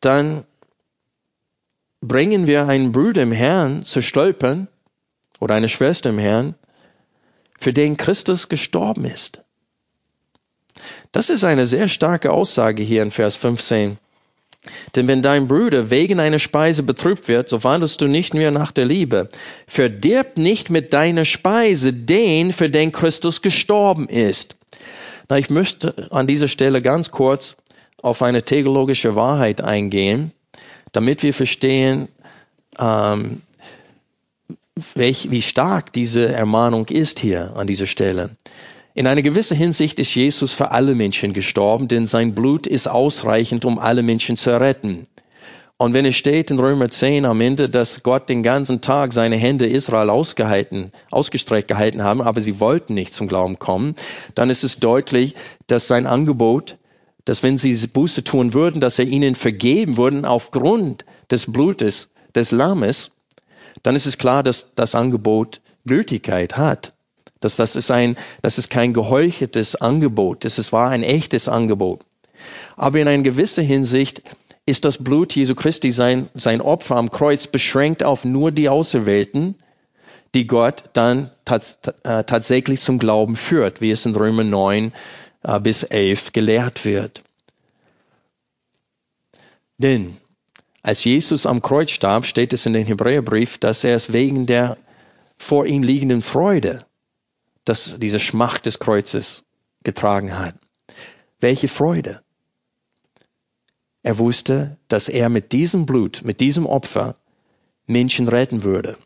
[0.02, 0.44] dann
[2.00, 4.68] bringen wir einen Bruder im Herrn zu stolpern
[5.40, 6.54] oder eine Schwester im Herrn,
[7.58, 9.44] für den Christus gestorben ist.
[11.12, 13.98] Das ist eine sehr starke Aussage hier in Vers 15.
[14.96, 18.72] Denn wenn dein Bruder wegen einer Speise betrübt wird, so wandelst du nicht mehr nach
[18.72, 19.28] der Liebe.
[19.68, 24.56] Verdirb nicht mit deiner Speise den, für den Christus gestorben ist.
[25.30, 27.58] Na, ich möchte an dieser Stelle ganz kurz
[28.02, 30.32] auf eine theologische Wahrheit eingehen,
[30.92, 32.08] damit wir verstehen,
[32.80, 33.42] ähm,
[34.96, 38.32] welch, wie stark diese Ermahnung ist hier an dieser Stelle.
[38.96, 43.66] In einer gewissen Hinsicht ist Jesus für alle Menschen gestorben, denn sein Blut ist ausreichend,
[43.66, 45.04] um alle Menschen zu retten.
[45.78, 49.36] Und wenn es steht in Römer 10 am Ende, dass Gott den ganzen Tag seine
[49.36, 53.96] Hände Israel ausgehalten, ausgestreckt gehalten haben, aber sie wollten nicht zum Glauben kommen,
[54.36, 55.34] dann ist es deutlich,
[55.66, 56.78] dass sein Angebot,
[57.26, 62.52] dass wenn sie Buße tun würden, dass er ihnen vergeben würden aufgrund des Blutes des
[62.52, 63.14] Lammes,
[63.82, 66.94] dann ist es klar, dass das Angebot Gültigkeit hat.
[67.44, 70.46] Das, das, ist ein, das ist kein geheucheltes Angebot.
[70.46, 72.06] Das ist, war ein echtes Angebot.
[72.76, 74.22] Aber in einer gewissen Hinsicht
[74.66, 79.56] ist das Blut Jesu Christi, sein, sein Opfer am Kreuz, beschränkt auf nur die Auserwählten,
[80.34, 84.94] die Gott dann tats äh, tatsächlich zum Glauben führt, wie es in Römer 9
[85.44, 87.24] äh, bis 11 gelehrt wird.
[89.78, 90.18] Denn
[90.82, 94.78] als Jesus am Kreuz starb, steht es in den Hebräerbrief, dass er es wegen der
[95.38, 96.80] vor ihm liegenden Freude
[97.66, 99.44] das diese Schmacht des Kreuzes
[99.84, 100.56] getragen hat.
[101.40, 102.22] Welche Freude!
[104.02, 107.16] Er wusste, dass er mit diesem Blut, mit diesem Opfer
[107.88, 108.98] Menschen retten würde.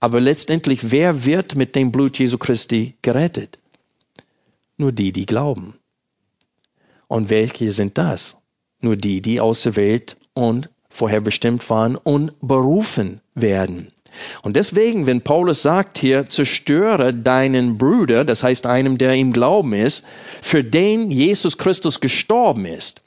[0.00, 3.58] Aber letztendlich, wer wird mit dem Blut Jesu Christi gerettet?
[4.76, 5.74] Nur die, die glauben.
[7.08, 8.36] Und welche sind das?
[8.80, 13.92] Nur die, die auserwählt und vorherbestimmt waren und berufen werden.
[14.42, 19.72] Und deswegen, wenn Paulus sagt hier, zerstöre deinen Bruder, das heißt einem, der im Glauben
[19.72, 20.04] ist,
[20.42, 23.02] für den Jesus Christus gestorben ist,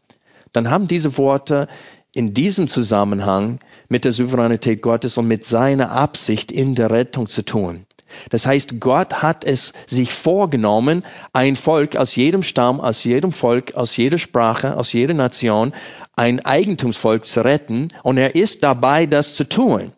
[0.53, 1.67] dann haben diese Worte
[2.13, 7.43] in diesem Zusammenhang mit der Souveränität Gottes und mit seiner Absicht in der Rettung zu
[7.43, 7.85] tun.
[8.29, 13.75] Das heißt, Gott hat es sich vorgenommen, ein Volk aus jedem Stamm, aus jedem Volk,
[13.75, 15.73] aus jeder Sprache, aus jeder Nation,
[16.15, 17.87] ein Eigentumsvolk zu retten.
[18.03, 19.93] Und er ist dabei, das zu tun.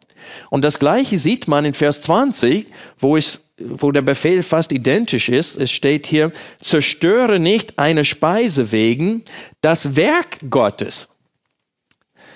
[0.49, 5.29] Und das Gleiche sieht man in Vers 20, wo es wo der Befehl fast identisch
[5.29, 5.57] ist.
[5.57, 6.31] Es steht hier,
[6.61, 9.23] zerstöre nicht eine Speise wegen
[9.61, 11.09] das Werk Gottes.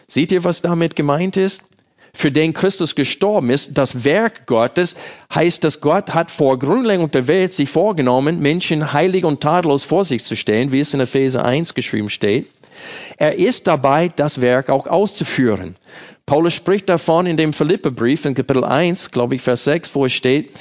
[0.08, 1.64] Seht ihr, was damit gemeint ist?
[2.14, 4.96] Für den Christus gestorben ist, das Werk Gottes
[5.36, 10.04] heißt, dass Gott hat vor Grundlegung der Welt sich vorgenommen, Menschen heilig und tadellos vor
[10.04, 12.48] sich zu stellen, wie es in Epheser 1 geschrieben steht.
[13.18, 15.76] Er ist dabei, das Werk auch auszuführen.
[16.26, 20.14] Paulus spricht davon in dem Philipperbrief in Kapitel 1, glaube ich, Vers 6, wo es
[20.14, 20.52] steht,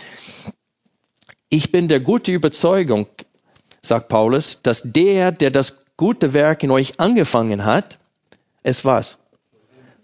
[1.48, 3.06] ich bin der gute Überzeugung,
[3.82, 7.98] sagt Paulus, dass der, der das gute Werk in euch angefangen hat,
[8.62, 9.18] es was?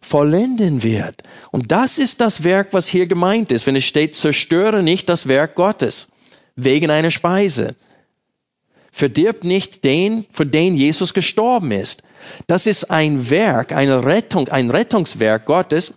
[0.01, 1.23] Vollenden wird.
[1.51, 5.29] Und das ist das Werk, was hier gemeint ist, wenn es steht, zerstöre nicht das
[5.29, 6.09] Werk Gottes
[6.57, 7.77] wegen einer Speise.
[8.95, 12.03] Verdirb nicht den, für den Jesus gestorben ist.
[12.47, 15.95] Das ist ein Werk, eine Rettung, ein Rettungswerk Gottes.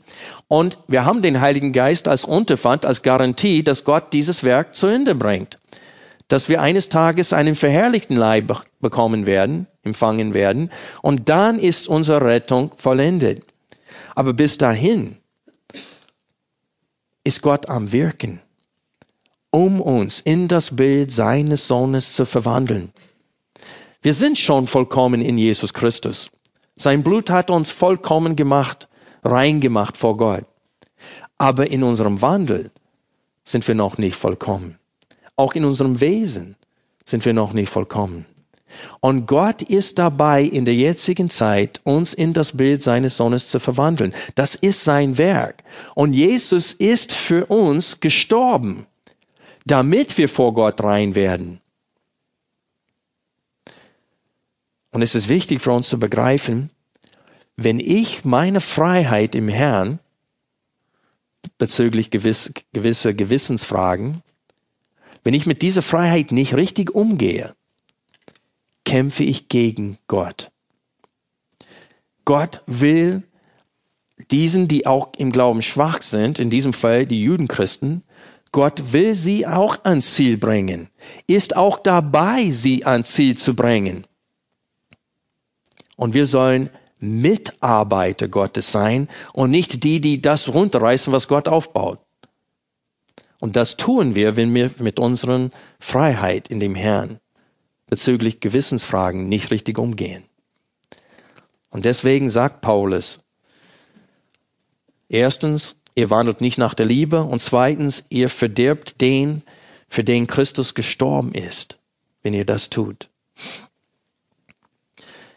[0.47, 4.87] Und wir haben den Heiligen Geist als Unterpfand, als Garantie, dass Gott dieses Werk zu
[4.87, 5.59] Ende bringt.
[6.29, 10.71] Dass wir eines Tages einen verherrlichten Leib bekommen werden, empfangen werden.
[11.01, 13.43] Und dann ist unsere Rettung vollendet.
[14.15, 15.17] Aber bis dahin
[17.25, 18.39] ist Gott am Wirken,
[19.55, 22.91] um uns in das Bild seines Sohnes zu verwandeln.
[24.01, 26.29] Wir sind schon vollkommen in Jesus Christus.
[26.75, 28.89] Sein Blut hat uns vollkommen gemacht,
[29.23, 30.43] rein gemacht vor Gott.
[31.37, 32.69] Aber in unserem Wandel
[33.45, 34.77] sind wir noch nicht vollkommen.
[35.37, 36.57] Auch in unserem Wesen
[37.05, 38.25] sind wir noch nicht vollkommen.
[38.99, 43.61] Und Gott ist dabei, in der jetzigen Zeit uns in das Bild seines Sohnes zu
[43.61, 44.13] verwandeln.
[44.35, 45.63] Das ist sein Werk.
[45.93, 48.85] Und Jesus ist für uns gestorben,
[49.65, 51.59] damit wir vor Gott rein werden.
[54.91, 56.69] Und es ist wichtig für uns zu begreifen,
[57.57, 59.99] wenn ich meine Freiheit im Herrn
[61.57, 64.21] bezüglich gewiss, gewisser Gewissensfragen,
[65.23, 67.55] wenn ich mit dieser Freiheit nicht richtig umgehe,
[68.85, 70.51] kämpfe ich gegen Gott.
[72.23, 73.23] Gott will
[74.31, 78.03] diesen, die auch im Glauben schwach sind, in diesem Fall die Judenchristen,
[78.55, 80.87] Gott will sie auch ans Ziel bringen,
[81.27, 84.07] ist auch dabei, sie ans Ziel zu bringen.
[85.97, 91.99] Und wir sollen Mitarbeiter Gottes sein und nicht die, die das runterreißen, was Gott aufbaut.
[93.41, 95.51] Und das tun wir, wenn wir mit unseren
[95.81, 97.19] Freiheit in dem Herrn
[97.87, 100.23] bezüglich Gewissensfragen nicht richtig umgehen.
[101.71, 103.19] Und deswegen sagt Paulus,
[105.09, 109.41] erstens, ihr wandelt nicht nach der Liebe und zweitens, ihr verdirbt den,
[109.87, 111.79] für den Christus gestorben ist,
[112.21, 113.09] wenn ihr das tut.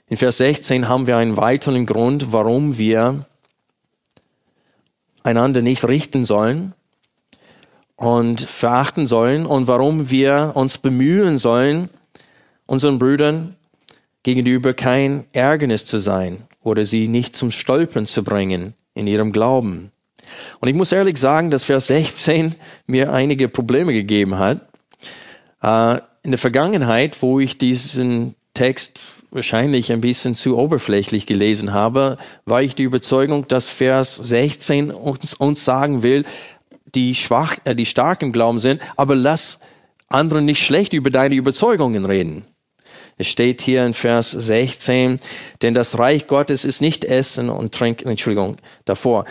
[0.09, 3.27] In Vers 16 haben wir einen weiteren Grund, warum wir
[5.23, 6.75] einander nicht richten sollen
[7.97, 11.91] und verachten sollen und warum wir uns bemühen sollen,
[12.67, 13.57] unseren Brüdern
[14.23, 19.93] gegenüber kein Ärgernis zu sein oder sie nicht zum Stolpern zu bringen in ihrem Glauben.
[20.61, 22.55] Und ich muss ehrlich sagen, dass Vers 16
[22.87, 24.61] mir einige Probleme gegeben hat.
[25.63, 29.01] Äh, in der Vergangenheit, wo ich diesen Text
[29.31, 35.35] wahrscheinlich ein bisschen zu oberflächlich gelesen habe, war ich die Überzeugung, dass Vers 16 uns,
[35.35, 36.25] uns sagen will,
[36.95, 39.59] die schwach, äh, die stark im Glauben sind, aber lass
[40.09, 42.45] anderen nicht schlecht über deine Überzeugungen reden.
[43.19, 45.19] Es steht hier in Vers 16,
[45.63, 49.25] denn das Reich Gottes ist nicht Essen und Trinken, Entschuldigung, davor.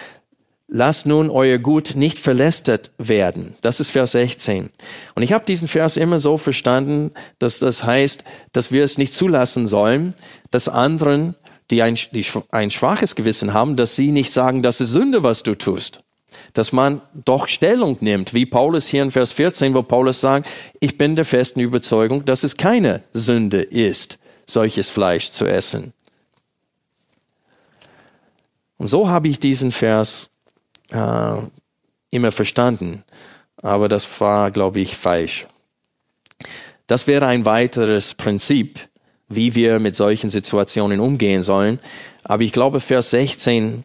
[0.70, 3.55] Lasst nun euer Gut nicht verlästert werden.
[3.61, 4.70] Das ist Vers 16.
[5.15, 9.13] Und ich habe diesen Vers immer so verstanden, dass das heißt, dass wir es nicht
[9.13, 10.13] zulassen sollen,
[10.51, 11.36] dass anderen,
[11.72, 15.43] die ein, die ein schwaches Gewissen haben, dass sie nicht sagen, das ist Sünde, was
[15.43, 16.03] du tust
[16.53, 20.47] dass man doch Stellung nimmt, wie Paulus hier in Vers 14, wo Paulus sagt,
[20.80, 25.93] ich bin der festen Überzeugung, dass es keine Sünde ist, solches Fleisch zu essen.
[28.78, 30.30] Und so habe ich diesen Vers
[30.91, 31.38] äh,
[32.11, 33.03] immer verstanden,
[33.61, 35.47] aber das war, glaube ich, falsch.
[36.88, 38.88] Das wäre ein weiteres Prinzip,
[39.27, 41.79] wie wir mit solchen Situationen umgehen sollen.
[42.23, 43.83] Aber ich glaube, Vers 16,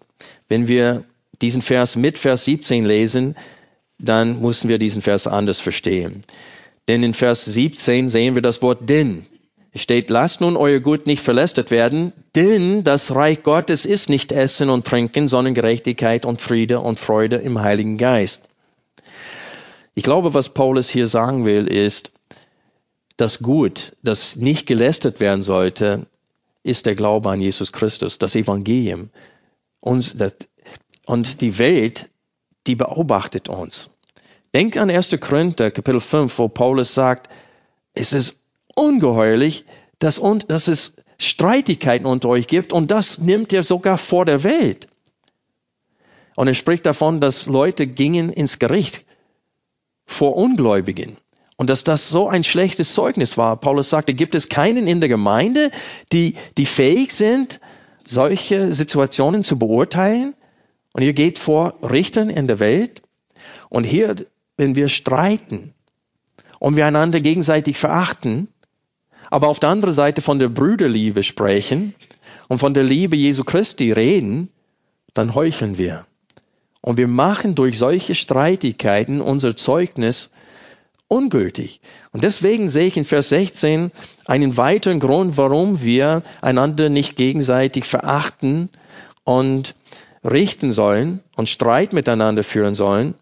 [0.49, 1.05] wenn wir
[1.41, 3.35] diesen Vers mit Vers 17 lesen,
[3.99, 6.23] dann müssen wir diesen Vers anders verstehen.
[6.89, 9.27] Denn in Vers 17 sehen wir das Wort denn.
[9.75, 14.69] Steht, lasst nun euer Gut nicht verlästert werden, denn das Reich Gottes ist nicht Essen
[14.69, 18.49] und Trinken, sondern Gerechtigkeit und Friede und Freude im Heiligen Geist.
[19.95, 22.13] Ich glaube, was Paulus hier sagen will, ist,
[23.17, 26.07] das Gut, das nicht gelästert werden sollte,
[26.63, 29.11] ist der Glaube an Jesus Christus, das Evangelium.
[29.81, 30.35] Uns, das,
[31.07, 32.09] und die Welt,
[32.67, 33.91] die beobachtet uns.
[34.55, 35.17] Denk an 1.
[35.21, 37.31] Korinther, Kapitel 5, wo Paulus sagt,
[37.95, 38.42] es ist
[38.75, 39.65] ungeheuerlich,
[39.99, 44.43] dass, und, dass es Streitigkeiten unter euch gibt und das nimmt ihr sogar vor der
[44.43, 44.89] Welt.
[46.35, 49.05] Und er spricht davon, dass Leute gingen ins Gericht
[50.07, 51.17] vor Ungläubigen.
[51.57, 53.57] Und dass das so ein schlechtes Zeugnis war.
[53.57, 55.71] Paulus sagte, gibt es keinen in der Gemeinde,
[56.11, 57.61] die, die fähig sind,
[58.07, 60.35] solche Situationen zu beurteilen?
[60.93, 63.03] Und ihr geht vor Richtern in der Welt.
[63.69, 64.17] Und hier,
[64.57, 65.73] wenn wir streiten
[66.59, 68.49] und wir einander gegenseitig verachten,
[69.33, 71.95] aber auf der anderen Seite von der Brüderliebe sprechen
[72.49, 74.51] und von der Liebe Jesu Christi reden,
[75.15, 76.05] dann heucheln wir.
[76.83, 80.31] Und wir machen durch solche Streitigkeiten unser Zeugnis
[81.09, 81.81] ungültig.
[82.11, 83.91] Und deswegen sehe ich in Vers 16
[84.27, 88.69] einen weiteren Grund, warum wir einander nicht gegenseitig verachten
[89.25, 89.75] und
[90.23, 93.15] richten sollen und Streit miteinander führen sollen,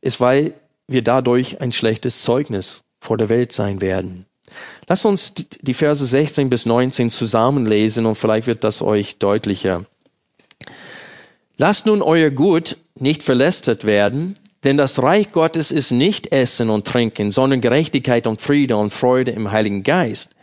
[0.00, 0.54] ist, weil
[0.86, 4.24] wir dadurch ein schlechtes Zeugnis vor der Welt sein werden.
[4.88, 9.84] Lass uns die Verse 16 bis 19 zusammenlesen und vielleicht wird das euch deutlicher.
[11.56, 14.34] Lasst nun euer Gut nicht verlästert werden,
[14.64, 19.32] denn das Reich Gottes ist nicht Essen und Trinken, sondern Gerechtigkeit und Friede und Freude
[19.32, 20.34] im Heiligen Geist.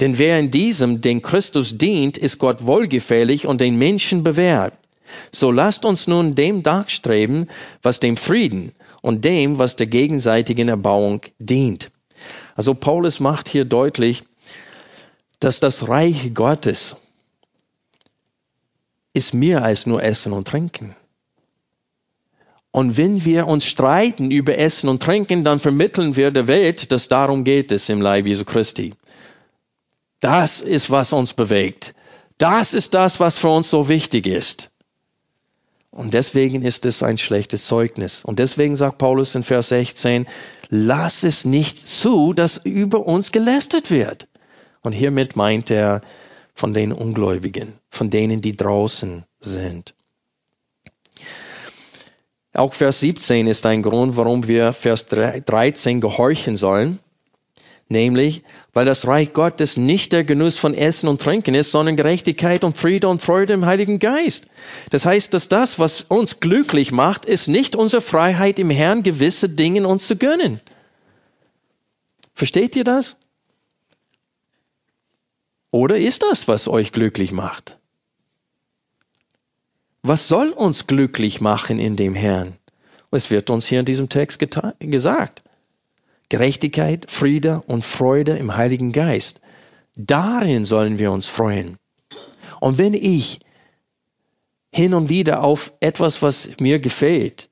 [0.00, 4.74] Denn wer in diesem den Christus dient, ist Gott wohlgefällig und den Menschen bewährt.
[5.30, 7.48] So lasst uns nun dem nachstreben,
[7.82, 11.90] was dem Frieden und dem, was der gegenseitigen Erbauung dient.
[12.54, 14.24] Also Paulus macht hier deutlich,
[15.40, 16.96] dass das Reich Gottes
[19.14, 20.96] ist mehr als nur Essen und Trinken.
[22.70, 27.08] Und wenn wir uns streiten über Essen und Trinken, dann vermitteln wir der Welt, dass
[27.08, 28.94] darum geht es im Leib Jesu Christi.
[30.20, 31.94] Das ist, was uns bewegt.
[32.38, 34.71] Das ist das, was für uns so wichtig ist.
[35.92, 38.24] Und deswegen ist es ein schlechtes Zeugnis.
[38.24, 40.26] Und deswegen sagt Paulus in Vers 16,
[40.70, 44.26] lass es nicht zu, dass über uns gelästert wird.
[44.80, 46.00] Und hiermit meint er
[46.54, 49.94] von den Ungläubigen, von denen, die draußen sind.
[52.54, 57.00] Auch Vers 17 ist ein Grund, warum wir Vers 13 gehorchen sollen.
[57.92, 62.64] Nämlich, weil das Reich Gottes nicht der Genuss von Essen und Trinken ist, sondern Gerechtigkeit
[62.64, 64.46] und Friede und Freude im Heiligen Geist.
[64.88, 69.50] Das heißt, dass das, was uns glücklich macht, ist nicht unsere Freiheit im Herrn, gewisse
[69.50, 70.62] Dinge uns zu gönnen.
[72.34, 73.18] Versteht ihr das?
[75.70, 77.76] Oder ist das, was euch glücklich macht?
[80.00, 82.54] Was soll uns glücklich machen in dem Herrn?
[83.10, 84.42] Es wird uns hier in diesem Text
[84.80, 85.41] gesagt.
[86.32, 89.42] Gerechtigkeit, Friede und Freude im Heiligen Geist.
[89.96, 91.76] Darin sollen wir uns freuen.
[92.58, 93.40] Und wenn ich
[94.72, 97.50] hin und wieder auf etwas, was mir gefällt,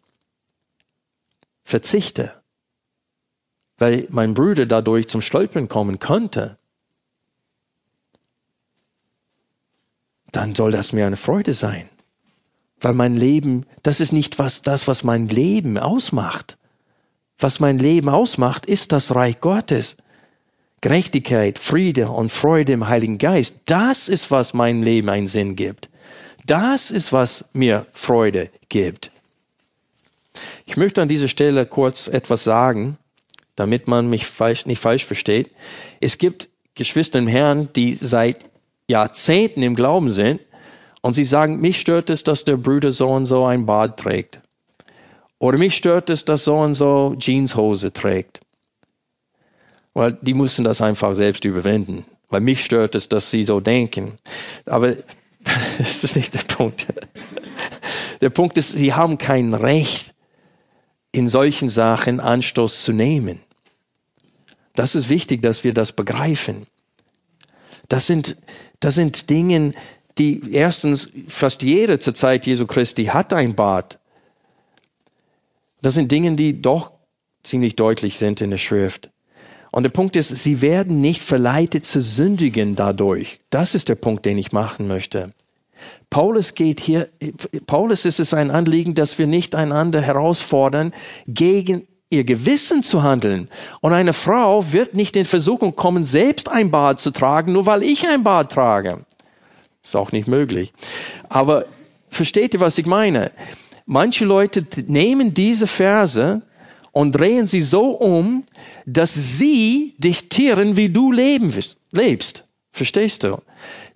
[1.62, 2.40] verzichte,
[3.76, 6.56] weil mein Bruder dadurch zum Stolpern kommen könnte,
[10.32, 11.86] dann soll das mir eine Freude sein.
[12.80, 16.56] Weil mein Leben, das ist nicht was, das, was mein Leben ausmacht.
[17.40, 19.96] Was mein Leben ausmacht, ist das Reich Gottes.
[20.82, 23.56] Gerechtigkeit, Friede und Freude im Heiligen Geist.
[23.66, 25.88] Das ist, was mein Leben einen Sinn gibt.
[26.46, 29.10] Das ist, was mir Freude gibt.
[30.64, 32.98] Ich möchte an dieser Stelle kurz etwas sagen,
[33.56, 35.50] damit man mich falsch, nicht falsch versteht.
[36.00, 38.46] Es gibt Geschwister im Herrn, die seit
[38.86, 40.40] Jahrzehnten im Glauben sind
[41.02, 44.40] und sie sagen, mich stört es, dass der Bruder so und so ein Bad trägt.
[45.40, 48.40] Oder mich stört es, dass so und so Jeanshose trägt.
[49.94, 52.04] Weil die müssen das einfach selbst überwinden.
[52.28, 54.18] Weil mich stört es, dass sie so denken.
[54.66, 54.94] Aber
[55.78, 56.86] das ist nicht der Punkt.
[58.20, 60.14] Der Punkt ist, sie haben kein Recht,
[61.10, 63.40] in solchen Sachen Anstoß zu nehmen.
[64.74, 66.66] Das ist wichtig, dass wir das begreifen.
[67.88, 68.36] Das sind,
[68.78, 69.72] das sind Dinge,
[70.18, 73.99] die erstens fast jeder zur Zeit Jesu Christi hat ein Bad.
[75.82, 76.92] Das sind Dinge, die doch
[77.42, 79.10] ziemlich deutlich sind in der Schrift.
[79.72, 83.40] Und der Punkt ist, sie werden nicht verleitet zu sündigen dadurch.
[83.50, 85.32] Das ist der Punkt, den ich machen möchte.
[86.10, 87.08] Paulus geht hier,
[87.66, 90.92] Paulus ist es ein Anliegen, dass wir nicht einander herausfordern,
[91.26, 93.48] gegen ihr Gewissen zu handeln.
[93.80, 97.82] Und eine Frau wird nicht in Versuchung kommen, selbst ein Bad zu tragen, nur weil
[97.82, 99.06] ich ein Bad trage.
[99.82, 100.72] Ist auch nicht möglich.
[101.28, 101.66] Aber
[102.10, 103.30] versteht ihr, was ich meine?
[103.92, 106.42] Manche Leute nehmen diese Verse
[106.92, 108.44] und drehen sie so um,
[108.86, 111.52] dass sie diktieren, wie du leben
[111.90, 112.46] lebst.
[112.70, 113.38] Verstehst du?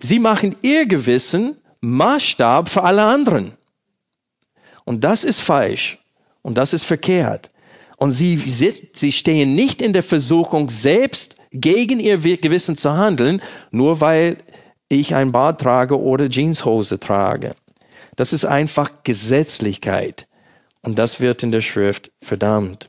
[0.01, 3.53] Sie machen ihr Gewissen Maßstab für alle anderen.
[4.83, 5.97] Und das ist falsch.
[6.41, 7.49] Und das ist verkehrt.
[7.95, 8.35] Und sie,
[8.91, 13.41] sie stehen nicht in der Versuchung, selbst gegen ihr Gewissen zu handeln,
[13.71, 14.39] nur weil
[14.89, 17.55] ich ein Bart trage oder Jeanshose trage.
[18.15, 20.27] Das ist einfach Gesetzlichkeit.
[20.81, 22.87] Und das wird in der Schrift verdammt.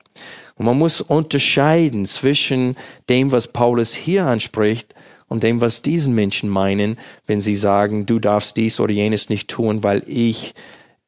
[0.55, 2.77] Und man muss unterscheiden zwischen
[3.09, 4.95] dem, was Paulus hier anspricht
[5.29, 9.49] und dem, was diesen Menschen meinen, wenn sie sagen, du darfst dies oder jenes nicht
[9.49, 10.55] tun, weil ich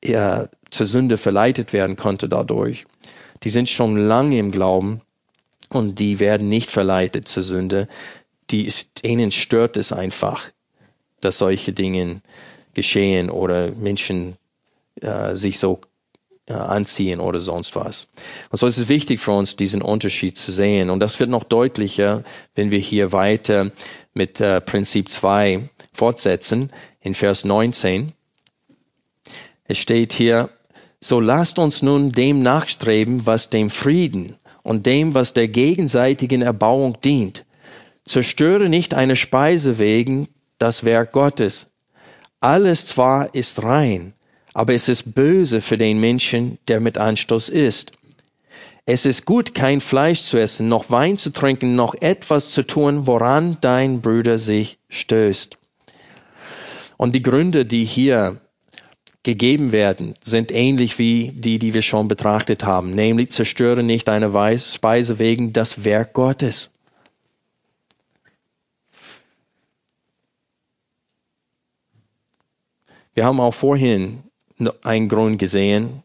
[0.05, 2.85] ja, zur Sünde verleitet werden konnte dadurch
[3.43, 5.01] die sind schon lange im Glauben
[5.69, 7.89] und die werden nicht verleitet zur Sünde.
[8.51, 10.51] Die ist, ihnen stört es einfach,
[11.21, 12.23] dass solche Dinge
[12.79, 14.37] geschehen oder Menschen
[15.01, 15.81] äh, sich so
[16.47, 18.07] äh, anziehen oder sonst was.
[18.51, 20.91] Und so ist es wichtig für uns, diesen Unterschied zu sehen.
[20.91, 22.23] Und das wird noch deutlicher,
[22.55, 23.73] wenn wir hier weiter
[24.15, 26.71] mit äh, Prinzip 2 fortsetzen,
[27.01, 28.13] in Vers 19.
[29.65, 30.49] Es steht hier,
[31.01, 37.01] so lasst uns nun dem nachstreben, was dem Frieden und dem, was der gegenseitigen Erbauung
[37.01, 37.45] dient.
[38.05, 41.68] Zerstöre nicht eine Speise wegen das Werk Gottes.
[42.41, 44.15] Alles zwar ist rein,
[44.55, 47.93] aber es ist böse für den Menschen, der mit Anstoß ist.
[48.87, 53.07] Es ist gut, kein Fleisch zu essen, noch Wein zu trinken, noch etwas zu tun,
[53.09, 55.59] woran dein Bruder sich stößt.
[56.97, 58.41] Und die Gründe, die hier
[59.25, 64.33] gegeben werden, sind ähnlich wie die, die wir schon betrachtet haben, nämlich zerstöre nicht deine
[64.59, 66.71] Speise wegen das Werk Gottes.
[73.19, 74.23] Wir haben auch vorhin
[74.85, 76.05] einen Grund gesehen,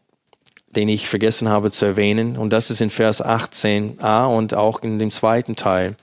[0.74, 4.98] den ich vergessen habe zu erwähnen, und das ist in Vers 18a und auch in
[4.98, 5.94] dem zweiten Teil.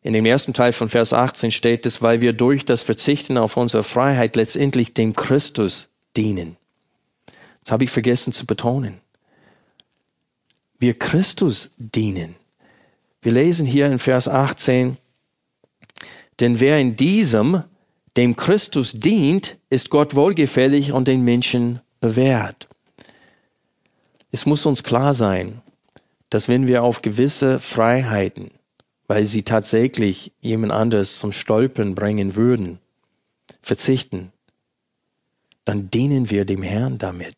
[0.00, 3.58] In dem ersten Teil von Vers 18 steht es, weil wir durch das Verzichten auf
[3.58, 6.56] unsere Freiheit letztendlich dem Christus dienen.
[7.62, 9.02] Das habe ich vergessen zu betonen.
[10.78, 12.34] Wir Christus dienen.
[13.20, 14.96] Wir lesen hier in Vers 18,
[16.40, 17.64] denn wer in diesem
[18.16, 22.68] dem Christus dient, ist Gott wohlgefällig und den Menschen bewährt.
[24.30, 25.62] Es muss uns klar sein,
[26.30, 28.50] dass wenn wir auf gewisse Freiheiten,
[29.06, 32.78] weil sie tatsächlich jemand anderes zum Stolpern bringen würden,
[33.62, 34.32] verzichten,
[35.64, 37.34] dann dienen wir dem Herrn damit.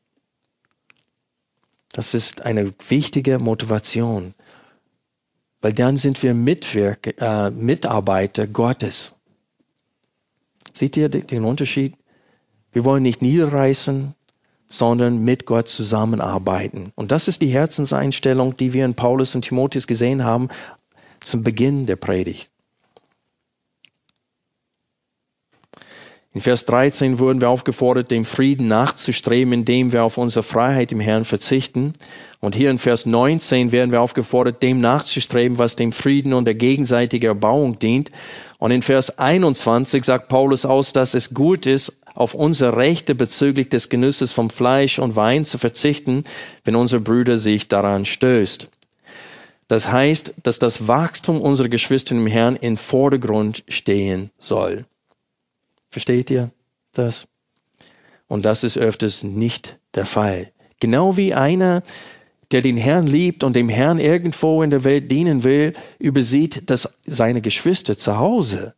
[1.92, 4.34] Das ist eine wichtige Motivation,
[5.60, 9.15] weil dann sind wir Mitwirk äh, Mitarbeiter Gottes.
[10.76, 11.94] Seht ihr den Unterschied?
[12.70, 14.14] Wir wollen nicht niederreißen,
[14.68, 16.92] sondern mit Gott zusammenarbeiten.
[16.96, 20.50] Und das ist die Herzenseinstellung, die wir in Paulus und Timotheus gesehen haben
[21.20, 22.50] zum Beginn der Predigt.
[26.34, 31.00] In Vers 13 wurden wir aufgefordert, dem Frieden nachzustreben, indem wir auf unsere Freiheit im
[31.00, 31.94] Herrn verzichten.
[32.40, 36.54] Und hier in Vers 19 werden wir aufgefordert, dem nachzustreben, was dem Frieden und der
[36.54, 38.10] gegenseitigen Erbauung dient.
[38.59, 43.68] Und in Vers 21 sagt Paulus aus, dass es gut ist, auf unsere Rechte bezüglich
[43.68, 46.24] des Genusses vom Fleisch und Wein zu verzichten,
[46.64, 48.70] wenn unser Brüder sich daran stößt.
[49.68, 54.86] Das heißt, dass das Wachstum unserer Geschwister im Herrn in Vordergrund stehen soll.
[55.90, 56.50] Versteht ihr
[56.92, 57.26] das?
[58.28, 60.52] Und das ist öfters nicht der Fall.
[60.80, 61.82] Genau wie einer,
[62.53, 66.88] der den Herrn liebt und dem Herrn irgendwo in der Welt dienen will, übersieht, dass
[67.07, 68.74] seine Geschwister zu Hause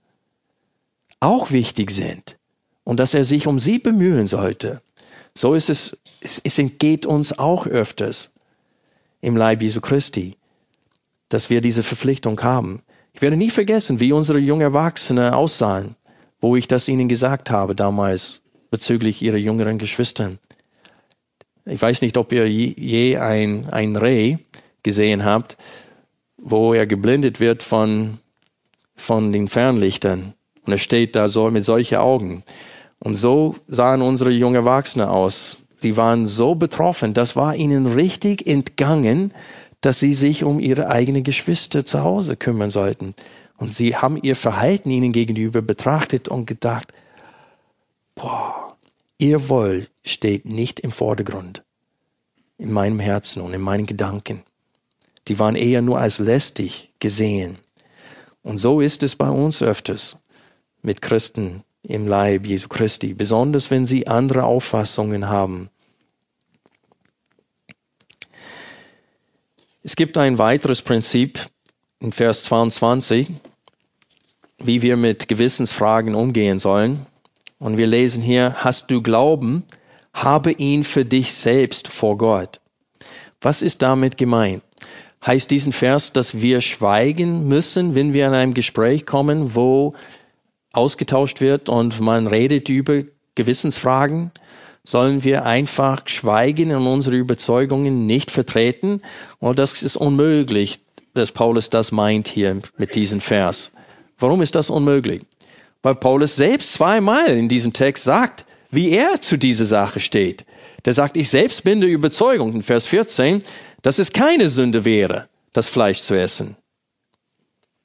[1.20, 2.36] auch wichtig sind
[2.84, 4.80] und dass er sich um sie bemühen sollte.
[5.34, 8.32] So ist es, es, entgeht uns auch öfters
[9.20, 10.36] im Leib Jesu Christi,
[11.28, 12.82] dass wir diese Verpflichtung haben.
[13.12, 15.96] Ich werde nie vergessen, wie unsere jungen Erwachsene aussahen,
[16.40, 20.32] wo ich das ihnen gesagt habe damals bezüglich ihrer jüngeren Geschwister.
[21.68, 24.38] Ich weiß nicht, ob ihr je ein, ein Reh
[24.82, 25.58] gesehen habt,
[26.38, 28.18] wo er geblendet wird von,
[28.96, 30.34] von den Fernlichtern.
[30.64, 32.40] Und er steht da so mit solchen Augen.
[32.98, 35.66] Und so sahen unsere jungen Erwachsene aus.
[35.76, 39.32] Sie waren so betroffen, das war ihnen richtig entgangen,
[39.80, 43.14] dass sie sich um ihre eigenen Geschwister zu Hause kümmern sollten.
[43.58, 46.92] Und sie haben ihr Verhalten ihnen gegenüber betrachtet und gedacht,
[48.14, 48.67] boah,
[49.18, 51.62] ihr Wohl steht nicht im Vordergrund
[52.56, 54.42] in meinem Herzen und in meinen Gedanken.
[55.28, 57.58] Die waren eher nur als lästig gesehen.
[58.42, 60.18] Und so ist es bei uns öfters
[60.82, 65.70] mit Christen, im Leib Jesu Christi, besonders wenn sie andere Auffassungen haben.
[69.82, 71.38] Es gibt ein weiteres Prinzip
[72.00, 73.28] in Vers 22,
[74.58, 77.06] wie wir mit Gewissensfragen umgehen sollen.
[77.58, 79.64] Und wir lesen hier, hast du Glauben,
[80.12, 82.60] habe ihn für dich selbst vor Gott.
[83.40, 84.62] Was ist damit gemeint?
[85.24, 89.94] Heißt diesen Vers, dass wir schweigen müssen, wenn wir in einem Gespräch kommen, wo
[90.72, 93.02] ausgetauscht wird und man redet über
[93.34, 94.30] Gewissensfragen,
[94.84, 99.02] sollen wir einfach schweigen und unsere Überzeugungen nicht vertreten?
[99.38, 100.80] Und das ist unmöglich,
[101.14, 103.72] dass Paulus das meint hier mit diesem Vers.
[104.18, 105.22] Warum ist das unmöglich?
[105.82, 110.44] Weil Paulus selbst zweimal in diesem Text sagt, wie er zu dieser Sache steht.
[110.84, 113.42] Der sagt, ich selbst bin der Überzeugung, in Vers 14,
[113.82, 116.56] dass es keine Sünde wäre, das Fleisch zu essen,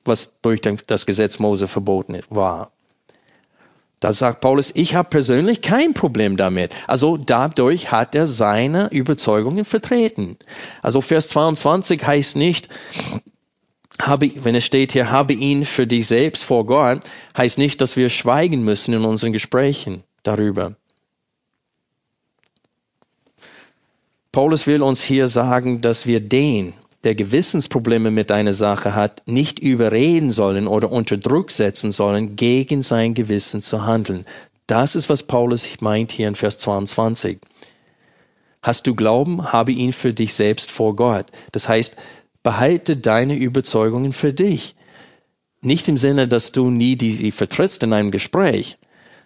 [0.05, 2.71] was durch das Gesetz Mose verboten war.
[3.99, 6.75] Da sagt Paulus, ich habe persönlich kein Problem damit.
[6.87, 10.37] Also dadurch hat er seine Überzeugungen vertreten.
[10.81, 12.67] Also Vers 22 heißt nicht,
[14.01, 17.01] habe, wenn es steht hier, habe ihn für dich selbst vor Gott,
[17.37, 20.75] heißt nicht, dass wir schweigen müssen in unseren Gesprächen darüber.
[24.31, 26.73] Paulus will uns hier sagen, dass wir den,
[27.03, 32.81] der Gewissensprobleme mit einer Sache hat, nicht überreden sollen oder unter Druck setzen sollen, gegen
[32.81, 34.25] sein Gewissen zu handeln.
[34.65, 37.39] Das ist, was Paulus meint hier in Vers 22.
[38.63, 41.27] Hast du Glauben, habe ihn für dich selbst vor Gott.
[41.51, 41.97] Das heißt,
[42.43, 44.75] behalte deine Überzeugungen für dich.
[45.61, 48.77] Nicht im Sinne, dass du nie die, vertrittst in einem Gespräch,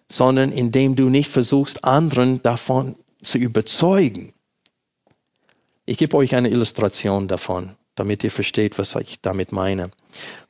[0.08, 4.34] sondern indem du nicht versuchst, anderen davon zu überzeugen.
[5.86, 9.90] Ich gebe euch eine Illustration davon, damit ihr versteht, was ich damit meine.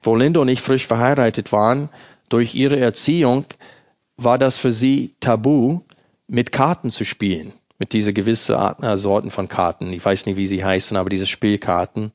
[0.02, 1.90] Wo Linda und ich frisch verheiratet waren,
[2.28, 3.46] durch ihre Erziehung
[4.18, 5.82] war das für sie tabu,
[6.28, 7.54] mit Karten zu spielen.
[7.80, 9.94] Mit dieser gewissen äh, Sorten von Karten.
[9.94, 12.12] Ich weiß nicht, wie sie heißen, aber diese Spielkarten.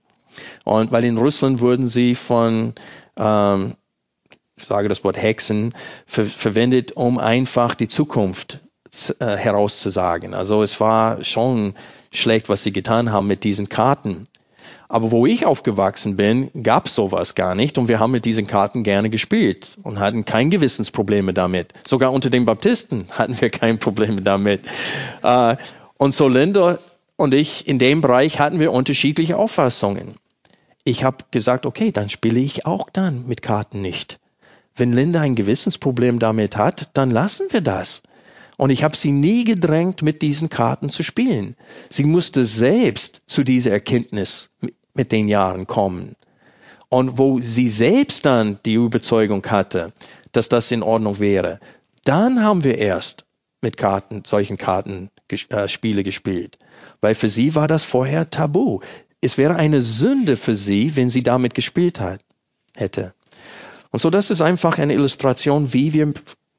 [0.64, 2.74] Und weil in Russland wurden sie von,
[3.18, 3.74] ähm,
[4.56, 5.74] ich sage das Wort Hexen,
[6.06, 8.60] ver verwendet, um einfach die Zukunft
[9.18, 10.34] äh, herauszusagen.
[10.34, 11.74] Also es war schon
[12.10, 14.26] schlecht, was sie getan haben mit diesen Karten.
[14.92, 18.82] Aber wo ich aufgewachsen bin, gab sowas gar nicht und wir haben mit diesen Karten
[18.82, 21.72] gerne gespielt und hatten kein Gewissensprobleme damit.
[21.86, 24.60] Sogar unter den Baptisten hatten wir kein Problem damit.
[25.22, 25.56] Äh,
[25.96, 26.78] und so Linda
[27.16, 30.16] und ich in dem Bereich hatten wir unterschiedliche Auffassungen.
[30.84, 34.18] Ich habe gesagt, okay, dann spiele ich auch dann mit Karten nicht.
[34.74, 38.02] Wenn Linda ein Gewissensproblem damit hat, dann lassen wir das.
[38.56, 41.56] Und ich habe sie nie gedrängt, mit diesen Karten zu spielen.
[41.88, 44.50] Sie musste selbst zu dieser Erkenntnis
[44.94, 46.16] mit den Jahren kommen.
[46.88, 49.92] Und wo sie selbst dann die Überzeugung hatte,
[50.32, 51.60] dass das in Ordnung wäre,
[52.04, 53.26] dann haben wir erst
[53.62, 56.58] mit Karten, solchen Karten äh, gespielt.
[57.00, 58.80] Weil für sie war das vorher tabu.
[59.22, 62.20] Es wäre eine Sünde für sie, wenn sie damit gespielt hat,
[62.74, 63.14] hätte.
[63.90, 66.12] Und so, das ist einfach eine Illustration, wie wir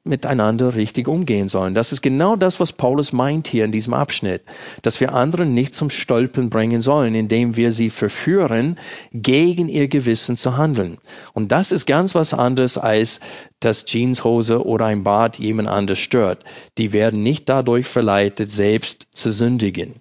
[0.05, 1.74] miteinander richtig umgehen sollen.
[1.74, 4.43] Das ist genau das, was Paulus meint hier in diesem Abschnitt,
[4.82, 8.78] dass wir anderen nicht zum Stolpen bringen sollen, indem wir sie verführen,
[9.14, 10.97] gegen ihr Gewissen zu handeln.
[11.34, 13.22] Und das ist ganz was anderes als,
[13.61, 16.43] dass Jeanshose oder ein Bart jemand anders stört.
[16.78, 19.95] Die werden nicht dadurch verleitet, selbst zu sündigen.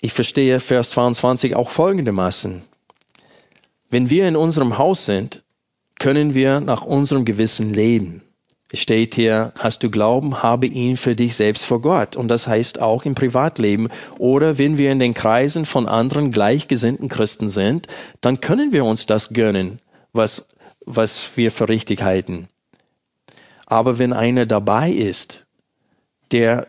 [0.00, 2.62] Ich verstehe Vers 22 auch folgendermaßen.
[3.88, 5.42] Wenn wir in unserem Haus sind,
[5.98, 8.22] können wir nach unserem Gewissen leben.
[8.72, 12.16] Es steht hier, hast du Glauben, habe ihn für dich selbst vor Gott.
[12.16, 13.88] Und das heißt auch im Privatleben.
[14.18, 17.86] Oder wenn wir in den Kreisen von anderen gleichgesinnten Christen sind,
[18.20, 19.80] dann können wir uns das gönnen,
[20.12, 20.48] was,
[20.84, 22.48] was wir für richtig halten.
[23.66, 25.46] Aber wenn einer dabei ist,
[26.32, 26.66] der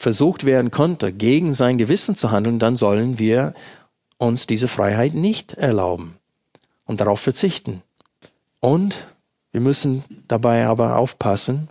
[0.00, 3.52] versucht werden konnte, gegen sein Gewissen zu handeln, dann sollen wir
[4.16, 6.16] uns diese Freiheit nicht erlauben
[6.86, 7.82] und darauf verzichten.
[8.60, 9.06] Und
[9.52, 11.68] wir müssen dabei aber aufpassen,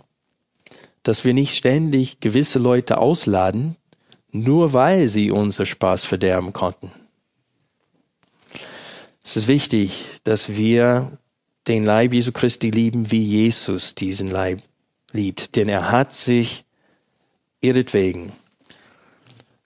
[1.02, 3.76] dass wir nicht ständig gewisse Leute ausladen,
[4.30, 6.92] nur weil sie unser Spaß verderben konnten.
[9.24, 11.18] Es ist wichtig, dass wir
[11.66, 14.62] den Leib Jesu Christi lieben, wie Jesus diesen Leib
[15.10, 16.64] liebt, denn er hat sich
[17.60, 18.32] ihretwegen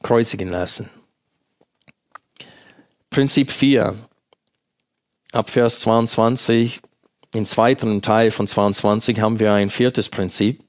[0.03, 0.91] kreuzigen lassen.
[3.11, 3.95] Prinzip 4,
[5.33, 6.81] ab Vers 22
[7.35, 10.63] im zweiten Teil von 22 haben wir ein viertes Prinzip.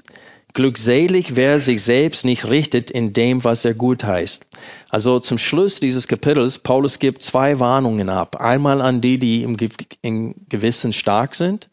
[0.53, 4.45] Glückselig, wer sich selbst nicht richtet in dem, was er gut heißt.
[4.89, 8.37] Also zum Schluss dieses Kapitels, Paulus gibt zwei Warnungen ab.
[8.39, 9.57] Einmal an die, die im,
[10.01, 11.69] im Gewissen stark sind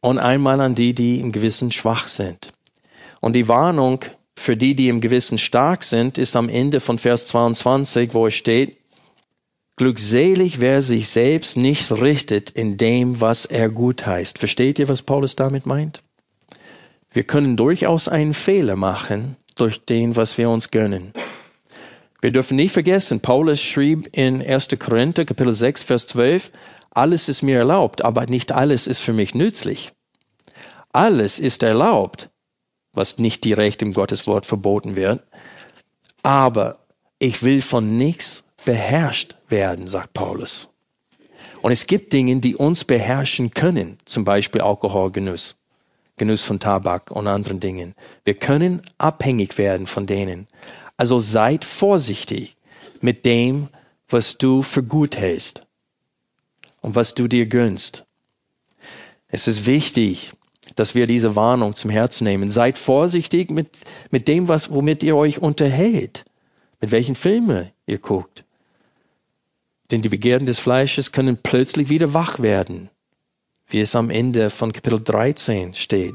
[0.00, 2.52] und einmal an die, die im Gewissen schwach sind.
[3.20, 4.04] Und die Warnung
[4.36, 8.34] für die, die im Gewissen stark sind, ist am Ende von Vers 22, wo es
[8.34, 8.76] steht,
[9.78, 14.38] Glückselig, wer sich selbst nicht richtet in dem, was er gut heißt.
[14.38, 16.02] Versteht ihr, was Paulus damit meint?
[17.10, 21.12] Wir können durchaus einen Fehler machen durch den, was wir uns gönnen.
[22.22, 24.68] Wir dürfen nicht vergessen, Paulus schrieb in 1.
[24.78, 26.50] Korinther, Kapitel 6, Vers 12,
[26.90, 29.92] alles ist mir erlaubt, aber nicht alles ist für mich nützlich.
[30.94, 32.30] Alles ist erlaubt,
[32.96, 35.22] was nicht direkt im Gotteswort verboten wird,
[36.22, 36.78] aber
[37.18, 40.72] ich will von nichts beherrscht werden, sagt Paulus.
[41.62, 45.56] Und es gibt Dinge, die uns beherrschen können, zum Beispiel Alkoholgenuss,
[46.16, 47.94] Genuss von Tabak und anderen Dingen.
[48.24, 50.48] Wir können abhängig werden von denen.
[50.96, 52.56] Also seid vorsichtig
[53.00, 53.68] mit dem,
[54.08, 55.66] was du für gut hältst
[56.80, 58.06] und was du dir gönnst.
[59.28, 60.32] Es ist wichtig,
[60.76, 62.50] dass wir diese Warnung zum Herzen nehmen.
[62.50, 63.68] Seid vorsichtig mit,
[64.10, 66.24] mit dem, was, womit ihr euch unterhält,
[66.80, 68.44] mit welchen Filmen ihr guckt,
[69.90, 72.90] denn die Begehren des Fleisches können plötzlich wieder wach werden,
[73.68, 76.14] wie es am Ende von Kapitel 13 steht.